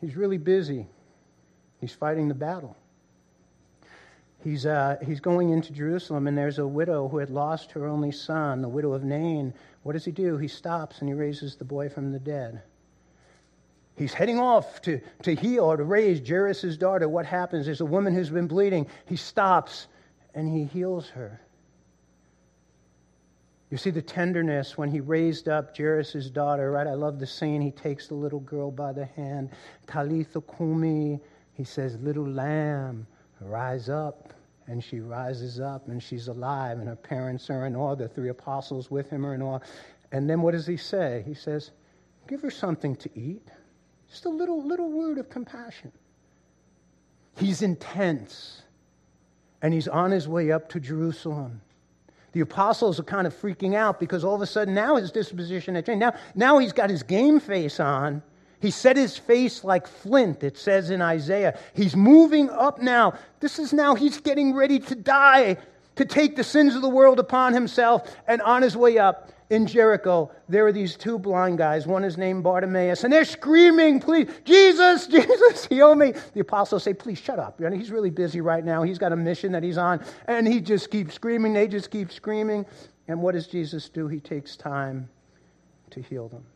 [0.00, 0.86] He's really busy.
[1.80, 2.76] He's fighting the battle.
[4.44, 8.12] He's, uh, he's going into Jerusalem, and there's a widow who had lost her only
[8.12, 9.54] son, the widow of Nain.
[9.84, 10.38] What does he do?
[10.38, 12.62] He stops and he raises the boy from the dead.
[13.96, 17.08] He's heading off to, to heal or to raise Jairus' daughter.
[17.08, 17.66] What happens?
[17.66, 18.88] There's a woman who's been bleeding.
[19.06, 19.86] He stops
[20.34, 21.40] and he heals her.
[23.70, 26.86] You see the tenderness when he raised up Jairus' daughter, right?
[26.86, 27.60] I love the scene.
[27.60, 29.50] He takes the little girl by the hand.
[29.86, 31.20] Talitha kumi.
[31.52, 33.06] He says, Little lamb,
[33.40, 34.32] rise up.
[34.66, 37.94] And she rises up and she's alive, and her parents are in awe.
[37.94, 39.60] The three apostles with him are in awe.
[40.12, 41.22] And then what does he say?
[41.26, 41.70] He says,
[42.26, 43.46] Give her something to eat.
[44.08, 45.92] Just a little, little word of compassion.
[47.36, 48.62] He's intense,
[49.60, 51.60] and he's on his way up to Jerusalem.
[52.32, 55.74] The apostles are kind of freaking out because all of a sudden now his disposition
[55.74, 56.00] had changed.
[56.00, 58.22] Now, now he's got his game face on
[58.64, 61.58] he set his face like flint, it says in Isaiah.
[61.74, 63.12] He's moving up now.
[63.40, 65.58] This is now, he's getting ready to die,
[65.96, 68.16] to take the sins of the world upon himself.
[68.26, 71.86] And on his way up in Jericho, there are these two blind guys.
[71.86, 76.14] One is named Bartimaeus, and they're screaming, Please, Jesus, Jesus, heal me.
[76.32, 77.60] The apostles say, Please shut up.
[77.70, 78.82] he's really busy right now.
[78.82, 80.02] He's got a mission that he's on.
[80.26, 81.52] And he just keeps screaming.
[81.52, 82.64] They just keep screaming.
[83.08, 84.08] And what does Jesus do?
[84.08, 85.10] He takes time
[85.90, 86.46] to heal them.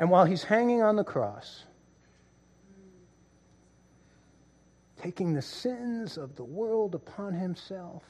[0.00, 1.64] And while he's hanging on the cross,
[4.96, 8.02] taking the sins of the world upon himself,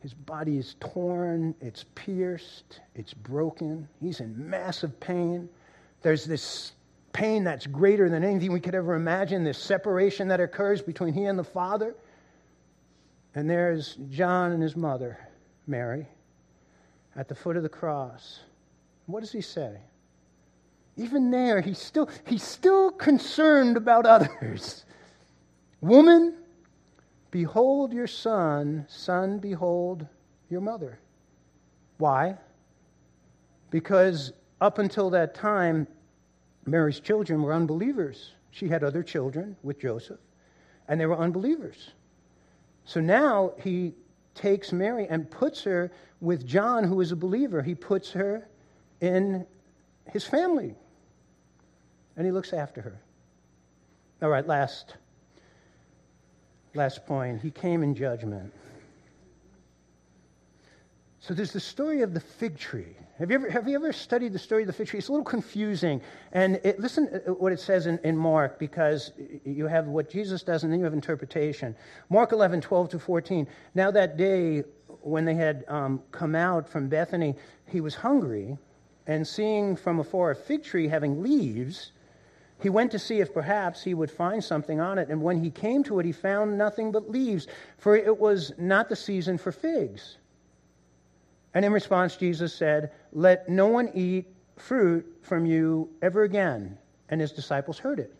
[0.00, 3.86] his body is torn, it's pierced, it's broken.
[4.00, 5.46] He's in massive pain.
[6.00, 6.72] There's this
[7.12, 11.24] pain that's greater than anything we could ever imagine, this separation that occurs between he
[11.24, 11.94] and the Father.
[13.34, 15.18] And there's John and his mother,
[15.66, 16.06] Mary,
[17.14, 18.40] at the foot of the cross.
[19.04, 19.78] What does he say?
[20.98, 24.84] Even there, he's still, he's still concerned about others.
[25.80, 26.34] Woman,
[27.30, 28.84] behold your son.
[28.88, 30.06] Son, behold
[30.50, 30.98] your mother.
[31.98, 32.36] Why?
[33.70, 35.86] Because up until that time,
[36.66, 38.32] Mary's children were unbelievers.
[38.50, 40.18] She had other children with Joseph,
[40.88, 41.92] and they were unbelievers.
[42.84, 43.94] So now he
[44.34, 47.62] takes Mary and puts her with John, who is a believer.
[47.62, 48.48] He puts her
[49.00, 49.46] in
[50.10, 50.74] his family
[52.18, 53.00] and he looks after her.
[54.20, 54.96] All right, last
[56.74, 57.40] last point.
[57.40, 58.52] He came in judgment.
[61.20, 62.96] So there's the story of the fig tree.
[63.18, 64.98] Have you ever, have you ever studied the story of the fig tree?
[64.98, 66.00] It's a little confusing.
[66.32, 69.12] And it, listen what it says in, in Mark, because
[69.44, 71.74] you have what Jesus does and then you have interpretation.
[72.10, 73.46] Mark 11, 12 to 14.
[73.74, 74.62] Now that day
[75.02, 77.34] when they had um, come out from Bethany,
[77.66, 78.56] he was hungry,
[79.06, 81.92] and seeing from afar a fig tree having leaves,
[82.60, 85.50] he went to see if perhaps he would find something on it, and when he
[85.50, 87.46] came to it, he found nothing but leaves,
[87.78, 90.18] for it was not the season for figs.
[91.54, 96.76] And in response, Jesus said, Let no one eat fruit from you ever again.
[97.08, 98.14] And his disciples heard it.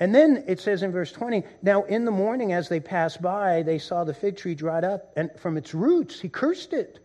[0.00, 3.62] And then it says in verse 20, Now in the morning as they passed by,
[3.62, 6.98] they saw the fig tree dried up, and from its roots he cursed it.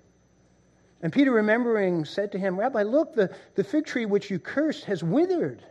[1.01, 4.83] And Peter, remembering, said to him, Rabbi, look, the, the fig tree which you cursed
[4.85, 5.63] has withered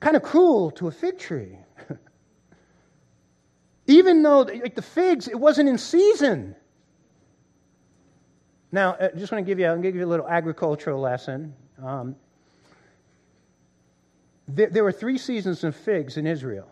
[0.00, 1.56] kind of cruel to a fig tree.
[3.86, 6.54] Even though, like the figs, it wasn't in season.
[8.72, 11.54] Now, I uh, just want to give you, I'm give you a little agricultural lesson.
[11.82, 12.16] Um,
[14.48, 16.68] there, there were three seasons of figs in Israel.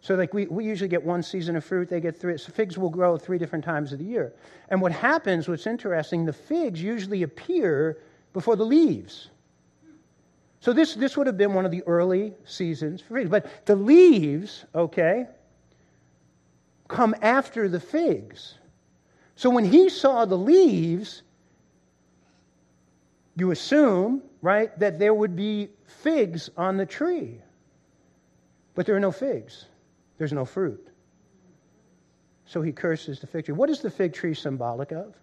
[0.00, 2.36] So, like, we, we usually get one season of fruit, they get three.
[2.36, 4.34] So, figs will grow three different times of the year.
[4.68, 7.98] And what happens, what's interesting, the figs usually appear
[8.32, 9.30] before the leaves.
[10.64, 13.28] So this, this would have been one of the early seasons for figs.
[13.28, 15.26] But the leaves, okay,
[16.88, 18.54] come after the figs.
[19.36, 21.20] So when he saw the leaves,
[23.36, 27.42] you assume, right, that there would be figs on the tree.
[28.74, 29.66] But there are no figs,
[30.16, 30.88] there's no fruit.
[32.46, 33.54] So he curses the fig tree.
[33.54, 35.14] What is the fig tree symbolic of?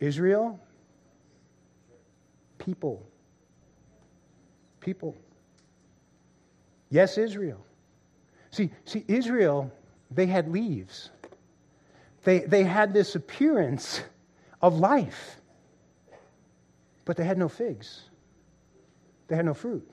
[0.00, 0.58] Israel?
[2.58, 3.06] People.
[4.80, 5.14] People.
[6.88, 7.64] Yes, Israel.
[8.50, 9.70] See, see, Israel,
[10.10, 11.10] they had leaves.
[12.24, 14.02] They, they had this appearance
[14.60, 15.36] of life,
[17.04, 18.02] but they had no figs.
[19.28, 19.88] They had no fruit.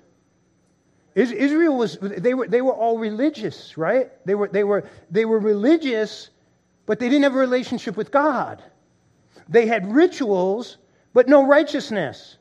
[1.16, 4.12] Israel was, they were, they were all religious, right?
[4.26, 6.30] They were, they, were, they were religious,
[6.86, 8.62] but they didn't have a relationship with God.
[9.50, 10.78] They had rituals,
[11.14, 12.38] but no righteousness.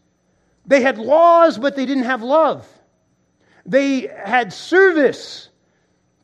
[0.66, 2.66] They had laws, but they didn't have love.
[3.64, 5.48] They had service,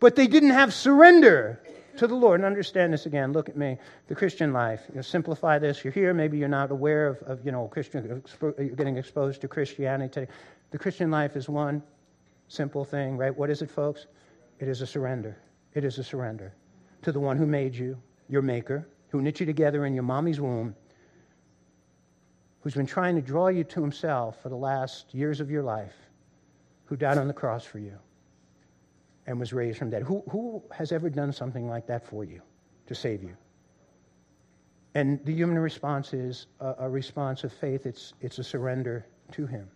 [0.01, 1.61] but they didn't have surrender
[1.99, 2.41] to the Lord.
[2.41, 3.33] And understand this again.
[3.33, 3.79] Look at me.
[4.09, 4.83] The Christian life.
[4.89, 5.85] You know, simplify this.
[5.85, 6.15] You're here.
[6.15, 10.33] Maybe you're not aware of, of you know, Christian, you're getting exposed to Christianity today.
[10.71, 11.83] The Christian life is one
[12.49, 13.37] simple thing, right?
[13.37, 14.07] What is it, folks?
[14.59, 15.37] It is a surrender.
[15.75, 16.53] It is a surrender
[17.03, 20.41] to the one who made you, your maker, who knit you together in your mommy's
[20.41, 20.75] womb,
[22.61, 25.95] who's been trying to draw you to himself for the last years of your life,
[26.87, 27.99] who died on the cross for you
[29.27, 30.03] and was raised from dead.
[30.03, 32.41] Who, who has ever done something like that for you
[32.87, 33.37] to save you?
[34.95, 39.47] And the human response is a, a response of faith, it's, it's a surrender to
[39.47, 39.69] him.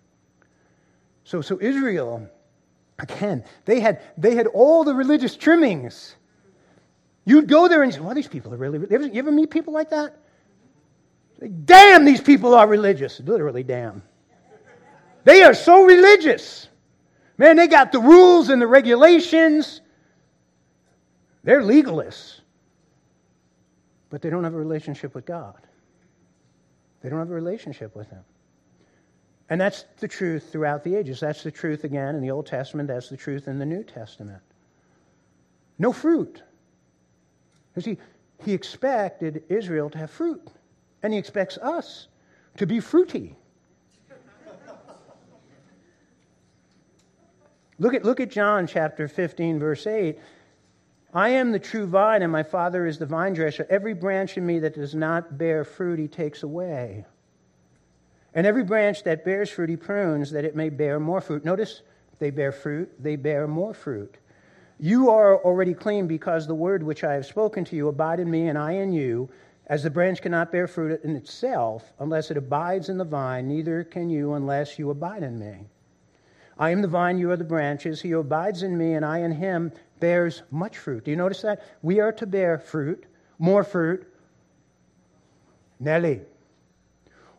[1.24, 2.26] So, so Israel,
[2.98, 6.16] again, they had, they had all the religious trimmings
[7.26, 9.90] You'd go there and say, well, these people are really, you ever meet people like
[9.90, 10.16] that?
[11.64, 13.20] Damn, these people are religious.
[13.20, 14.02] Literally, damn.
[15.24, 16.68] They are so religious.
[17.36, 19.80] Man, they got the rules and the regulations.
[21.42, 22.40] They're legalists.
[24.08, 25.60] But they don't have a relationship with God.
[27.02, 28.22] They don't have a relationship with Him.
[29.50, 31.20] And that's the truth throughout the ages.
[31.20, 32.88] That's the truth again in the Old Testament.
[32.88, 34.42] That's the truth in the New Testament.
[35.78, 36.42] No fruit.
[37.76, 37.98] You see,
[38.42, 40.48] he expected Israel to have fruit,
[41.02, 42.08] and he expects us
[42.56, 43.36] to be fruity.
[47.78, 50.18] look, at, look at John chapter 15, verse 8.
[51.12, 53.66] I am the true vine, and my Father is the vine dresser.
[53.70, 57.04] Every branch in me that does not bear fruit, he takes away.
[58.34, 61.44] And every branch that bears fruit, he prunes, that it may bear more fruit.
[61.44, 61.82] Notice
[62.18, 64.16] they bear fruit, they bear more fruit.
[64.78, 68.30] You are already clean because the word which I have spoken to you abide in
[68.30, 69.30] me and I in you.
[69.68, 73.82] As the branch cannot bear fruit in itself unless it abides in the vine, neither
[73.82, 75.66] can you unless you abide in me.
[76.58, 78.00] I am the vine, you are the branches.
[78.00, 81.04] He who abides in me and I in him bears much fruit.
[81.04, 81.62] Do you notice that?
[81.82, 83.06] We are to bear fruit,
[83.38, 84.06] more fruit.
[85.80, 86.22] Nelly.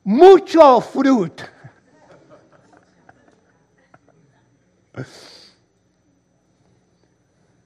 [0.03, 1.49] Mucho fruit.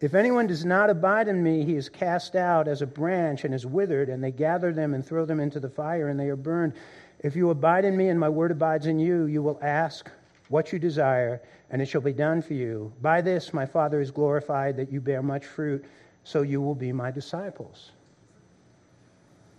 [0.02, 3.54] If anyone does not abide in me, he is cast out as a branch and
[3.54, 6.36] is withered, and they gather them and throw them into the fire, and they are
[6.36, 6.74] burned.
[7.20, 10.10] If you abide in me and my word abides in you, you will ask
[10.50, 11.40] what you desire,
[11.70, 12.92] and it shall be done for you.
[13.04, 15.86] By this my Father is glorified, that you bear much fruit,
[16.24, 17.92] so you will be my disciples.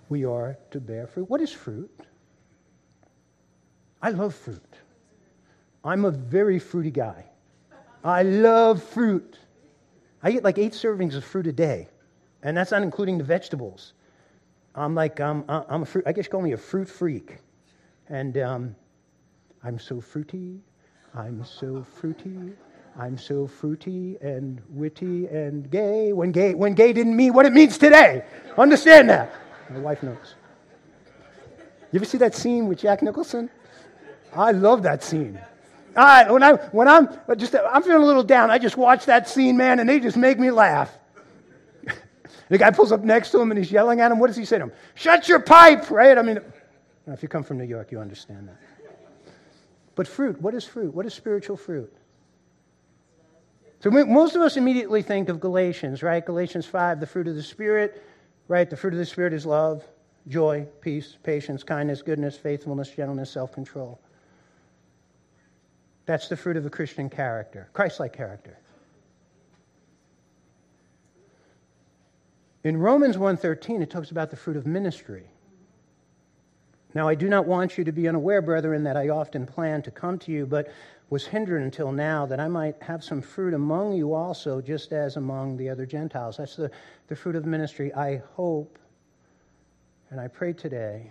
[0.08, 1.30] We are to bear fruit.
[1.30, 1.90] What is fruit?
[4.02, 4.74] I love fruit.
[5.84, 7.26] I'm a very fruity guy.
[8.04, 9.38] I love fruit.
[10.22, 11.88] I eat like eight servings of fruit a day,
[12.42, 13.94] and that's not including the vegetables.
[14.74, 17.38] I'm like, I'm, I'm a fruit, I guess you call me a fruit freak.
[18.08, 18.76] And um,
[19.64, 20.60] I'm so fruity,
[21.14, 22.52] I'm so fruity,
[22.98, 27.52] I'm so fruity and witty and gay when gay, when gay didn't mean what it
[27.52, 28.24] means today.
[28.56, 29.32] Understand that.
[29.70, 30.34] My wife knows.
[31.90, 33.50] You ever see that scene with Jack Nicholson?
[34.34, 35.38] I love that scene.
[35.96, 39.28] I, when, I, when I'm just, I'm feeling a little down, I just watch that
[39.28, 40.96] scene, man, and they just make me laugh.
[42.48, 44.18] the guy pulls up next to him and he's yelling at him.
[44.18, 44.72] What does he say to him?
[44.94, 46.16] Shut your pipe, right?
[46.16, 46.40] I mean,
[47.06, 48.56] if you come from New York, you understand that.
[49.94, 50.94] But fruit, what is fruit?
[50.94, 51.92] What is spiritual fruit?
[53.80, 56.24] So most of us immediately think of Galatians, right?
[56.24, 58.02] Galatians 5, the fruit of the Spirit,
[58.46, 58.70] right?
[58.70, 59.84] The fruit of the Spirit is love,
[60.28, 64.00] joy, peace, patience, kindness, goodness, faithfulness, gentleness, self control.
[66.06, 68.58] That's the fruit of a Christian character, Christ like character.
[72.64, 75.30] In Romans 1:13 it talks about the fruit of ministry.
[76.94, 79.90] Now I do not want you to be unaware, brethren, that I often planned to
[79.90, 80.68] come to you, but
[81.08, 85.16] was hindered until now that I might have some fruit among you also, just as
[85.16, 86.36] among the other Gentiles.
[86.36, 86.70] That's the,
[87.08, 87.92] the fruit of ministry.
[87.94, 88.78] I hope
[90.12, 91.10] and I pray today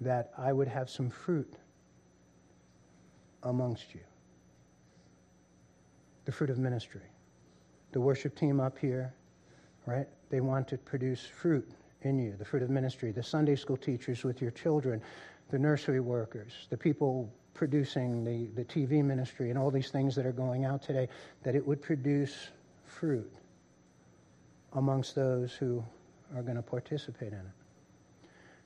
[0.00, 1.52] that I would have some fruit
[3.42, 4.00] amongst you.
[6.24, 7.00] The fruit of ministry.
[7.92, 9.12] The worship team up here,
[9.86, 10.06] right?
[10.28, 11.68] They want to produce fruit
[12.02, 13.10] in you, the fruit of ministry.
[13.10, 15.02] The Sunday school teachers with your children,
[15.50, 20.24] the nursery workers, the people producing the, the TV ministry, and all these things that
[20.24, 21.08] are going out today,
[21.42, 22.48] that it would produce
[22.86, 23.30] fruit
[24.74, 25.82] amongst those who
[26.36, 27.59] are going to participate in it.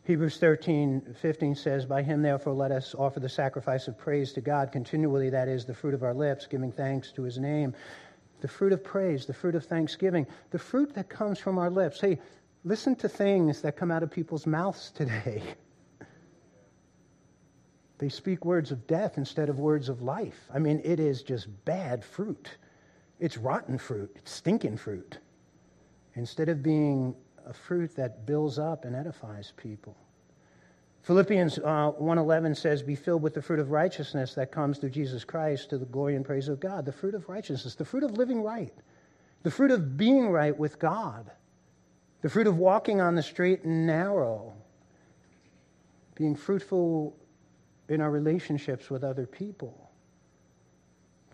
[0.04, 4.42] Hebrews 13, 15 says, By him, therefore, let us offer the sacrifice of praise to
[4.42, 7.74] God continually, that is, the fruit of our lips, giving thanks to his name.
[8.42, 12.02] The fruit of praise, the fruit of thanksgiving, the fruit that comes from our lips.
[12.02, 12.20] Hey,
[12.64, 15.42] listen to things that come out of people's mouths today.
[17.98, 20.48] They speak words of death instead of words of life.
[20.52, 22.50] I mean, it is just bad fruit.
[23.20, 25.18] It's rotten fruit, it's stinking fruit.
[26.14, 27.14] Instead of being
[27.46, 29.96] a fruit that builds up and edifies people.
[31.02, 35.22] Philippians uh, 1.11 says, Be filled with the fruit of righteousness that comes through Jesus
[35.22, 36.86] Christ to the glory and praise of God.
[36.86, 38.72] The fruit of righteousness, the fruit of living right,
[39.42, 41.30] the fruit of being right with God,
[42.22, 44.54] the fruit of walking on the straight and narrow,
[46.14, 47.14] being fruitful
[47.90, 49.83] in our relationships with other people.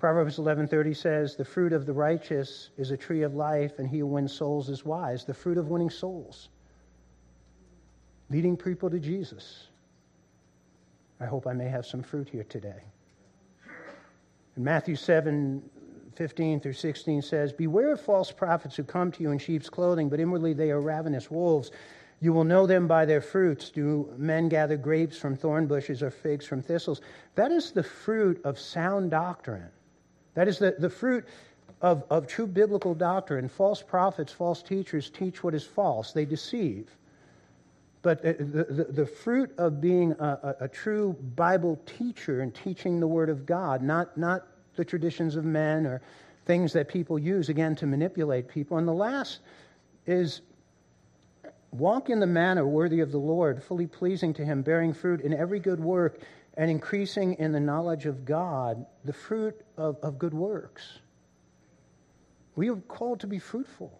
[0.01, 3.99] Proverbs 11:30 says, "The fruit of the righteous is a tree of life, and he
[3.99, 6.49] who wins souls is wise." The fruit of winning souls.
[8.31, 9.69] Leading people to Jesus.
[11.21, 12.83] I hope I may have some fruit here today.
[14.57, 15.69] In Matthew 7,
[16.15, 20.09] 15 through 16 says, Beware of false prophets who come to you in sheep's clothing,
[20.09, 21.73] but inwardly they are ravenous wolves.
[22.21, 23.69] You will know them by their fruits.
[23.69, 27.03] Do men gather grapes from thorn bushes or figs from thistles?
[27.35, 29.71] That is the fruit of sound doctrine.
[30.35, 31.25] That is the, the fruit
[31.81, 33.49] of, of true biblical doctrine.
[33.49, 36.89] False prophets, false teachers teach what is false, they deceive.
[38.03, 42.55] But uh, the, the, the fruit of being a, a, a, true Bible teacher and
[42.55, 46.01] teaching the Word of God, not, not the traditions of men or
[46.47, 48.79] things that people use, again, to manipulate people.
[48.79, 49.41] And the last
[50.07, 50.41] is
[51.73, 55.35] walk in the manner worthy of the Lord, fully pleasing to Him, bearing fruit in
[55.35, 56.21] every good work
[56.57, 60.99] and increasing in the knowledge of God, the fruit of, of good works.
[62.57, 63.97] We are called to be fruitful.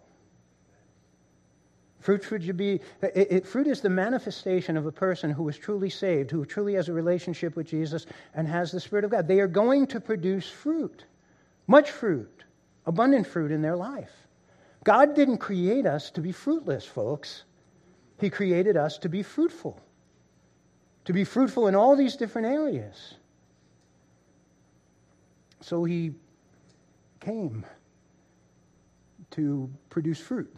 [1.99, 5.89] Fruit should be, it, it, fruit is the manifestation of a person who is truly
[5.89, 9.27] saved, who truly has a relationship with Jesus and has the Spirit of God.
[9.27, 11.05] They are going to produce fruit,
[11.67, 12.43] much fruit,
[12.87, 14.11] abundant fruit in their life.
[14.83, 17.43] God didn't create us to be fruitless, folks.
[18.19, 19.79] He created us to be fruitful
[21.05, 23.15] to be fruitful in all these different areas.
[25.61, 26.13] So he
[27.19, 27.65] came
[29.31, 30.53] to produce fruit.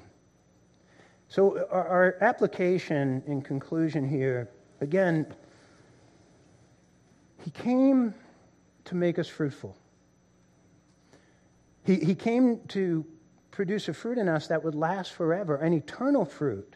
[1.27, 4.49] So, our, our application in conclusion here
[4.81, 5.25] again,
[7.43, 8.13] he came
[8.85, 9.75] to make us fruitful.
[11.85, 13.05] He, he came to
[13.51, 16.75] produce a fruit in us that would last forever, an eternal fruit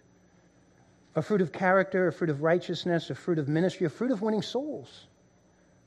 [1.18, 4.22] a fruit of character, a fruit of righteousness, a fruit of ministry, a fruit of
[4.22, 5.08] winning souls.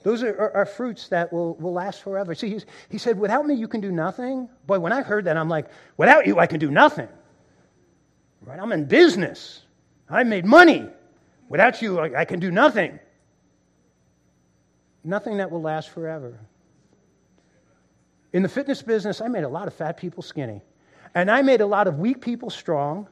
[0.03, 2.35] Those are, are, are fruits that will, will last forever.
[2.35, 2.59] See,
[2.89, 4.49] he said, Without me, you can do nothing.
[4.66, 7.07] Boy, when I heard that, I'm like, Without you, I can do nothing.
[8.43, 8.59] Right?
[8.59, 9.62] I'm in business,
[10.09, 10.89] I made money.
[11.49, 12.99] Without you, I, I can do nothing.
[15.05, 16.41] Nothing that will last forever.
[18.33, 20.61] In the fitness business, I made a lot of fat people skinny.
[21.14, 23.07] And I made a lot of weak people strong.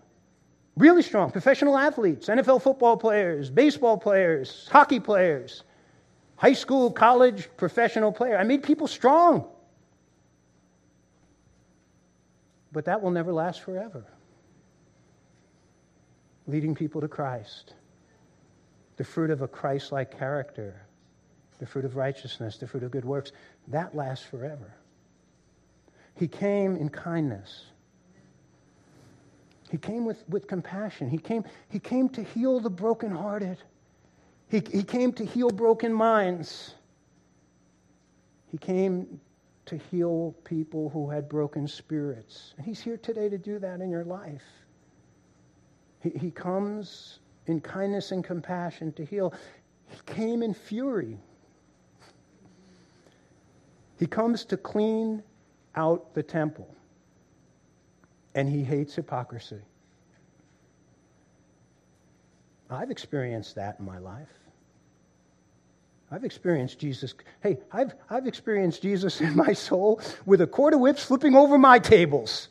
[0.78, 1.32] Really strong.
[1.32, 5.64] Professional athletes, NFL football players, baseball players, hockey players,
[6.36, 8.38] high school, college, professional player.
[8.38, 9.44] I made people strong.
[12.70, 14.04] But that will never last forever.
[16.46, 17.74] Leading people to Christ.
[18.98, 20.80] The fruit of a Christ like character,
[21.58, 23.32] the fruit of righteousness, the fruit of good works,
[23.66, 24.72] that lasts forever.
[26.14, 27.64] He came in kindness.
[29.70, 31.08] He came with, with compassion.
[31.08, 33.58] He came, he came to heal the brokenhearted.
[34.50, 36.74] He, he came to heal broken minds.
[38.50, 39.20] He came
[39.66, 42.54] to heal people who had broken spirits.
[42.56, 44.44] And he's here today to do that in your life.
[46.00, 49.34] He, he comes in kindness and compassion to heal.
[49.88, 51.18] He came in fury.
[53.98, 55.22] He comes to clean
[55.74, 56.74] out the temple
[58.38, 59.58] and he hates hypocrisy.
[62.70, 64.28] I've experienced that in my life.
[66.08, 67.14] I've experienced Jesus.
[67.42, 71.58] Hey, I've, I've experienced Jesus in my soul with a cord of whips flipping over
[71.58, 72.48] my tables.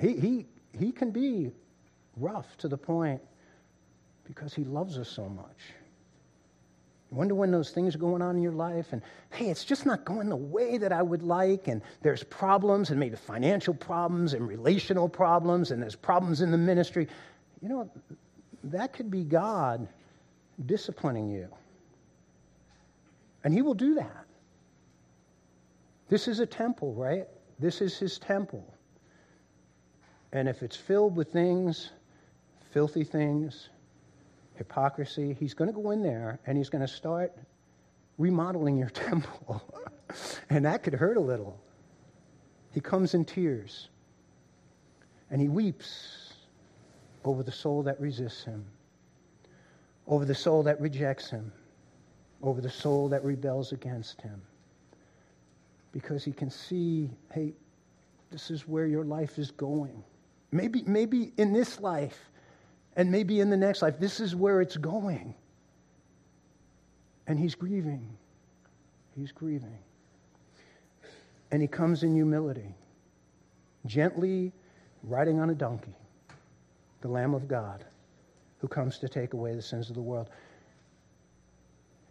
[0.00, 0.46] He, he,
[0.76, 1.52] he can be
[2.16, 3.22] rough to the point
[4.24, 5.60] Because he loves us so much.
[7.10, 9.00] You wonder when those things are going on in your life, and
[9.30, 13.00] hey, it's just not going the way that I would like, and there's problems, and
[13.00, 17.08] maybe financial problems, and relational problems, and there's problems in the ministry.
[17.62, 17.90] You know,
[18.64, 19.88] that could be God
[20.66, 21.48] disciplining you.
[23.42, 24.26] And He will do that.
[26.10, 27.26] This is a temple, right?
[27.58, 28.64] This is His temple.
[30.32, 31.90] And if it's filled with things,
[32.72, 33.70] filthy things,
[34.58, 35.34] hypocrisy.
[35.38, 37.32] He's going to go in there and he's going to start
[38.18, 39.62] remodeling your temple.
[40.50, 41.58] and that could hurt a little.
[42.72, 43.88] He comes in tears
[45.30, 46.34] and he weeps
[47.24, 48.64] over the soul that resists him,
[50.06, 51.52] over the soul that rejects him,
[52.42, 54.40] over the soul that rebels against him.
[55.92, 57.54] Because he can see, hey,
[58.30, 60.02] this is where your life is going.
[60.52, 62.30] Maybe, maybe in this life,
[62.98, 65.32] and maybe in the next life, this is where it's going.
[67.28, 68.18] And he's grieving.
[69.16, 69.78] He's grieving.
[71.52, 72.74] And he comes in humility,
[73.86, 74.52] gently
[75.04, 75.94] riding on a donkey,
[77.00, 77.84] the Lamb of God,
[78.58, 80.28] who comes to take away the sins of the world.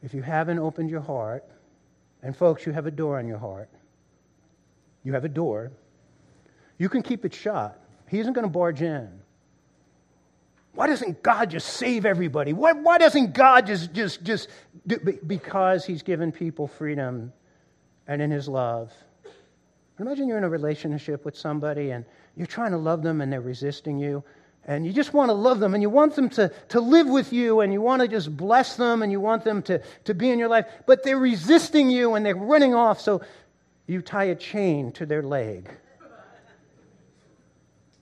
[0.01, 1.43] If you haven't opened your heart,
[2.23, 3.69] and folks, you have a door on your heart,
[5.03, 5.69] you have a door,
[6.77, 7.77] you can keep it shut.
[8.07, 9.19] He isn't going to barge in.
[10.77, 12.53] Why doesn't God just save everybody?
[12.53, 14.47] Why, why doesn't God just, just, just,
[14.85, 17.33] do, because He's given people freedom
[18.05, 18.93] and in His love.
[19.99, 22.05] Imagine you're in a relationship with somebody and
[22.35, 24.23] you're trying to love them and they're resisting you.
[24.65, 27.33] And you just want to love them and you want them to, to live with
[27.33, 30.29] you and you want to just bless them and you want them to, to be
[30.29, 30.67] in your life.
[30.85, 33.01] But they're resisting you and they're running off.
[33.01, 33.23] So
[33.87, 35.71] you tie a chain to their leg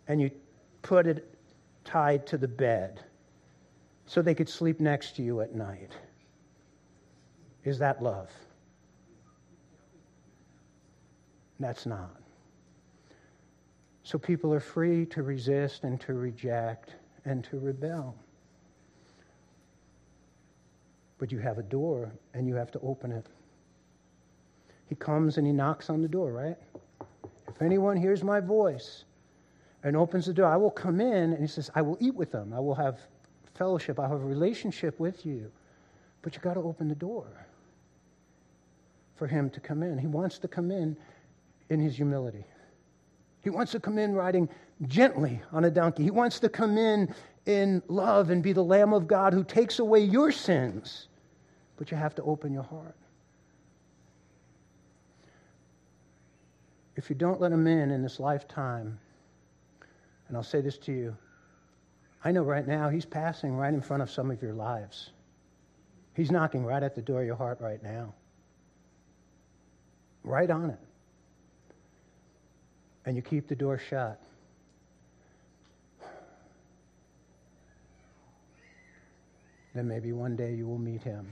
[0.09, 0.29] and you
[0.81, 1.34] put it
[1.85, 2.99] tied to the bed
[4.05, 5.91] so they could sleep next to you at night.
[7.63, 8.29] Is that love?
[11.59, 12.21] That's not.
[14.03, 18.15] So people are free to resist and to reject and to rebel.
[21.17, 23.25] But you have a door and you have to open it.
[24.87, 26.57] He comes and he knocks on the door, right?
[27.47, 29.05] If anyone hears my voice
[29.85, 30.47] and opens the door.
[30.47, 32.51] I will come in, and he says, I will eat with them.
[32.53, 32.99] I will have
[33.53, 33.99] fellowship.
[33.99, 35.51] I'll have a relationship with you.
[36.23, 37.27] But you've got to open the door
[39.15, 39.99] for him to come in.
[39.99, 40.97] He wants to come in
[41.69, 42.43] in his humility.
[43.43, 44.49] He wants to come in riding
[44.87, 46.01] gently on a donkey.
[46.01, 47.13] He wants to come in
[47.45, 51.09] in love and be the Lamb of God who takes away your sins.
[51.77, 52.95] But you have to open your heart.
[56.95, 58.99] If you don't let him in in this lifetime,
[60.27, 61.15] and I'll say this to you
[62.25, 65.11] I know right now he's passing right in front of some of your lives.
[66.15, 68.15] He's knocking right at the door of your heart right now.
[70.23, 70.79] Right on it.
[73.05, 74.19] And you keep the door shut.
[79.75, 81.27] Then maybe one day you will meet him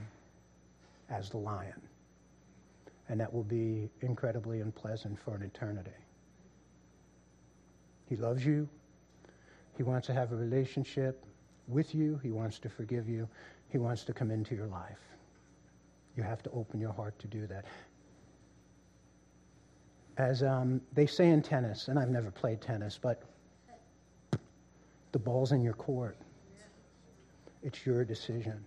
[1.10, 1.80] as the lion.
[3.08, 5.90] And that will be incredibly unpleasant for an eternity.
[8.08, 8.68] He loves you.
[9.76, 11.24] He wants to have a relationship
[11.68, 12.20] with you.
[12.22, 13.28] He wants to forgive you.
[13.68, 14.98] He wants to come into your life.
[16.16, 17.64] You have to open your heart to do that.
[20.16, 23.22] As um, they say in tennis, and I've never played tennis, but
[25.10, 26.16] the ball's in your court.
[27.64, 28.64] It's your decision.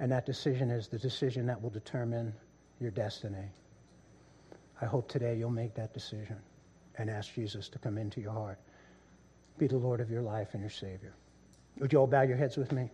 [0.00, 2.32] And that decision is the decision that will determine
[2.80, 3.44] your destiny.
[4.80, 6.36] I hope today you'll make that decision
[6.96, 8.58] and ask Jesus to come into your heart
[9.60, 11.12] be the Lord of your life and your Savior.
[11.80, 12.88] Would you all bow your heads with me?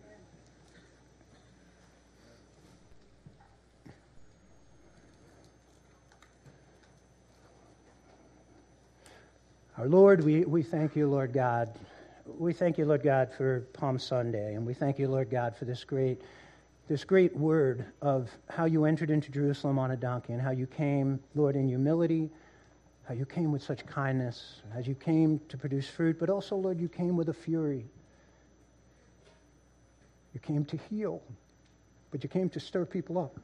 [9.77, 11.69] Our Lord, we, we thank you, Lord God.
[12.37, 15.63] We thank you, Lord God, for Palm Sunday, and we thank you, Lord God, for
[15.63, 16.21] this great,
[16.89, 20.67] this great word of how you entered into Jerusalem on a donkey and how you
[20.67, 22.29] came, Lord, in humility
[23.07, 26.79] how you came with such kindness, as you came to produce fruit, but also, Lord,
[26.79, 27.85] you came with a fury.
[30.33, 31.21] You came to heal,
[32.11, 33.39] but you came to stir people up.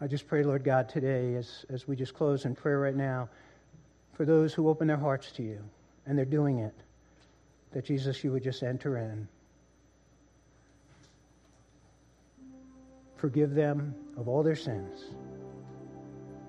[0.00, 3.28] I just pray, Lord God, today, as, as we just close in prayer right now,
[4.14, 5.58] for those who open their hearts to you,
[6.06, 6.74] and they're doing it,
[7.72, 9.26] that Jesus, you would just enter in.
[13.16, 15.00] Forgive them of all their sins.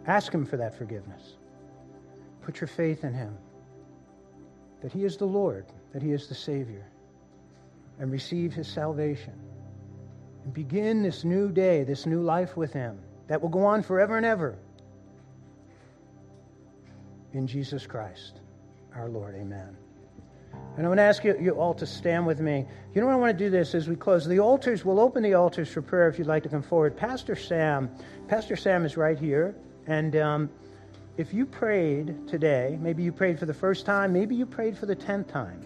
[0.07, 1.35] Ask Him for that forgiveness.
[2.41, 3.37] Put your faith in Him,
[4.81, 6.85] that He is the Lord, that He is the Savior.
[7.99, 9.33] and receive his salvation
[10.43, 14.17] and begin this new day, this new life with him that will go on forever
[14.17, 14.57] and ever.
[17.33, 18.39] In Jesus Christ,
[18.95, 19.35] our Lord.
[19.35, 19.75] Amen.
[20.77, 22.65] And I want to ask you, you all to stand with me.
[22.93, 24.25] You know what I want to do this as we close?
[24.25, 26.95] The altars, we'll open the altars for prayer if you'd like to come forward.
[26.95, 27.89] Pastor Sam,
[28.27, 29.55] Pastor Sam is right here.
[29.87, 30.49] And um,
[31.17, 34.85] if you prayed today, maybe you prayed for the first time, maybe you prayed for
[34.85, 35.65] the tenth time.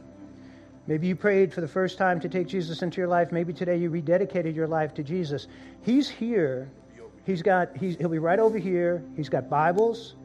[0.88, 3.32] Maybe you prayed for the first time to take Jesus into your life.
[3.32, 5.48] Maybe today you rededicated your life to Jesus.
[5.84, 6.72] He's here.
[7.26, 9.04] He's got, he's, he'll be right over here.
[9.16, 10.16] He's got Bibles.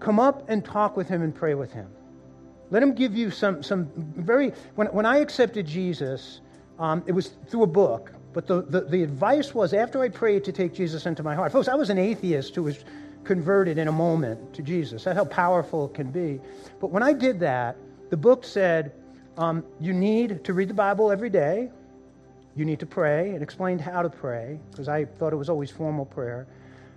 [0.00, 1.88] Come up and talk with him and pray with him.
[2.70, 4.52] Let him give you some, some very.
[4.74, 6.40] When, when I accepted Jesus,
[6.78, 10.44] um, it was through a book, but the, the, the advice was after I prayed
[10.44, 11.52] to take Jesus into my heart.
[11.52, 12.84] Folks, I was an atheist who was
[13.24, 15.04] converted in a moment to Jesus.
[15.04, 16.40] That's how powerful it can be.
[16.80, 17.76] But when I did that,
[18.10, 18.92] the book said
[19.36, 21.70] um, you need to read the Bible every day.
[22.56, 23.30] You need to pray.
[23.30, 26.46] It explained how to pray because I thought it was always formal prayer.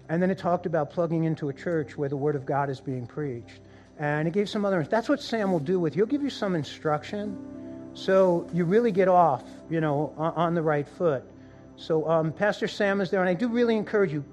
[0.09, 2.79] And then it talked about plugging into a church where the Word of God is
[2.79, 3.59] being preached.
[3.99, 6.01] And it gave some other, that's what Sam will do with you.
[6.01, 7.37] He'll give you some instruction
[7.93, 11.23] so you really get off, you know, on, the right foot.
[11.75, 14.23] So um, Pastor Sam is there, and I do really encourage you,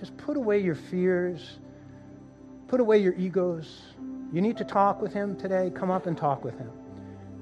[0.00, 1.58] just put away your fears,
[2.66, 3.82] put away your egos.
[4.32, 5.70] You need to talk with him today.
[5.74, 6.70] Come up and talk with him.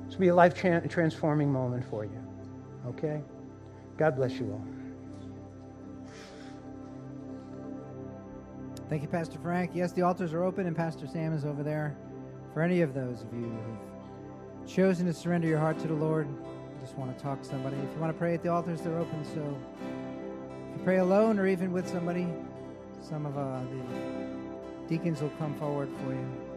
[0.04, 2.20] This will be a life transforming moment for you.
[2.88, 3.22] Okay?
[3.96, 4.64] God bless you all.
[8.88, 9.72] Thank you, Pastor Frank.
[9.74, 11.96] Yes, the altars are open, and Pastor Sam is over there.
[12.54, 13.56] For any of those of you
[14.60, 16.26] who've chosen to surrender your heart to the Lord,
[16.80, 17.76] just want to talk to somebody.
[17.76, 19.24] If you want to pray at the altars, they're open.
[19.26, 19.58] So
[20.88, 22.26] pray alone or even with somebody,
[23.02, 26.47] some of uh, the deacons will come forward for you.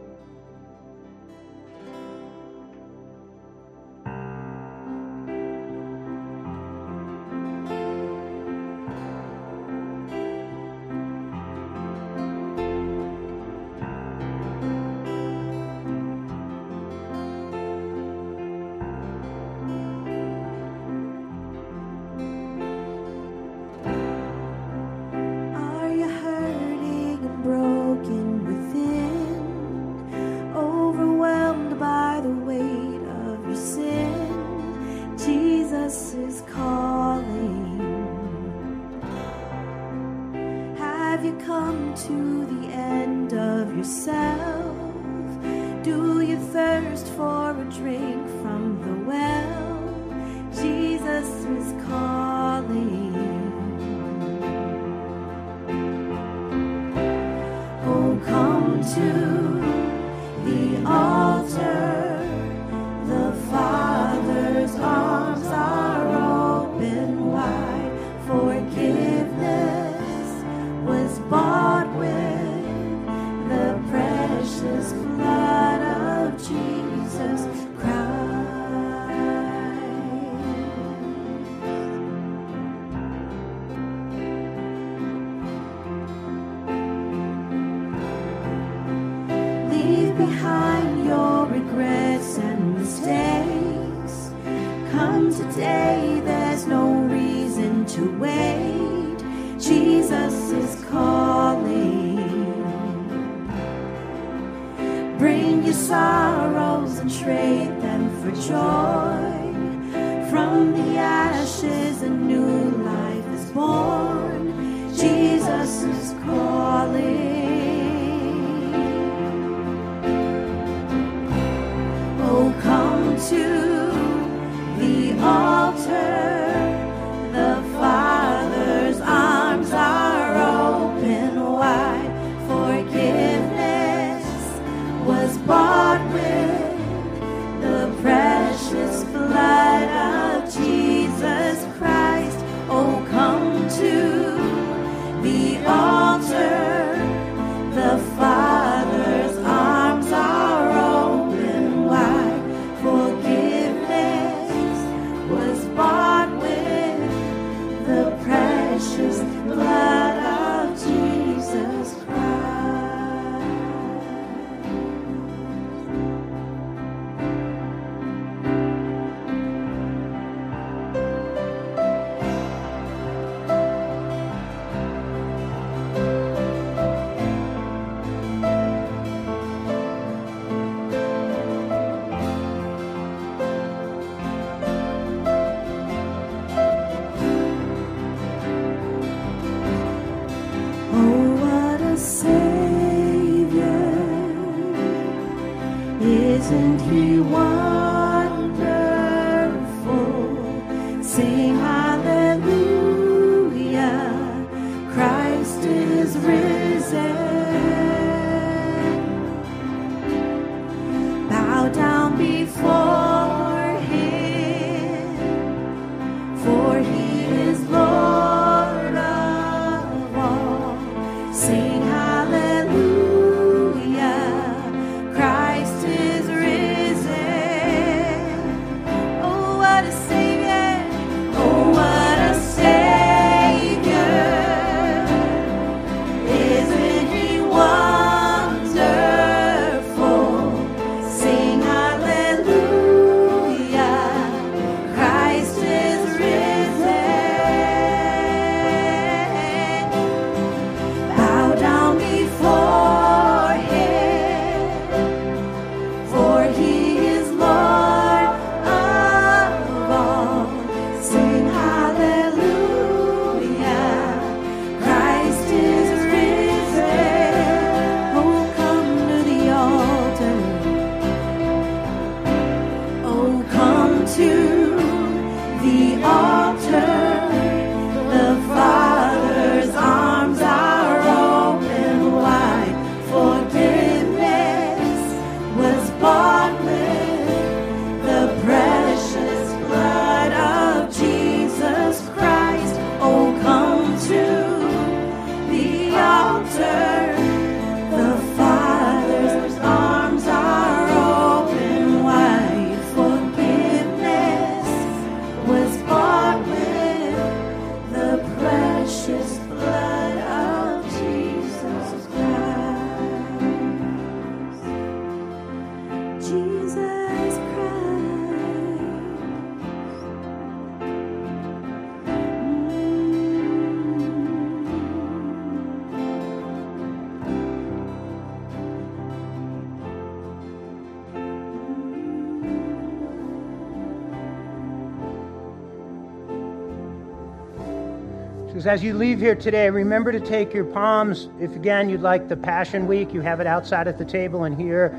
[338.68, 341.30] As you leave here today, remember to take your palms.
[341.40, 344.60] If again you'd like the Passion Week, you have it outside at the table and
[344.60, 344.90] here.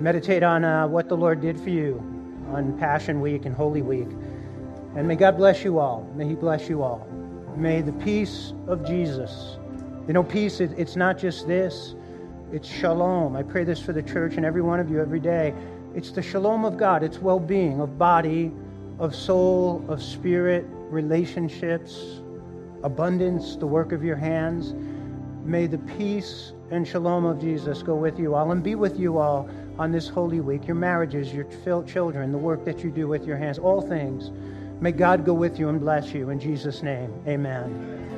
[0.00, 1.98] Meditate on uh, what the Lord did for you
[2.52, 4.08] on Passion Week and Holy Week.
[4.96, 6.08] And may God bless you all.
[6.14, 7.06] May He bless you all.
[7.56, 9.56] May the peace of Jesus,
[10.06, 11.94] you know, peace, it, it's not just this,
[12.52, 13.34] it's shalom.
[13.34, 15.52] I pray this for the church and every one of you every day.
[15.94, 18.52] It's the shalom of God, it's well being of body,
[18.98, 22.20] of soul, of spirit, relationships,
[22.84, 24.74] abundance, the work of your hands.
[25.44, 29.18] May the peace and shalom of Jesus go with you all and be with you
[29.18, 30.66] all on this holy week.
[30.66, 31.46] Your marriages, your
[31.86, 34.30] children, the work that you do with your hands, all things.
[34.80, 36.30] May God go with you and bless you.
[36.30, 38.13] In Jesus' name, amen.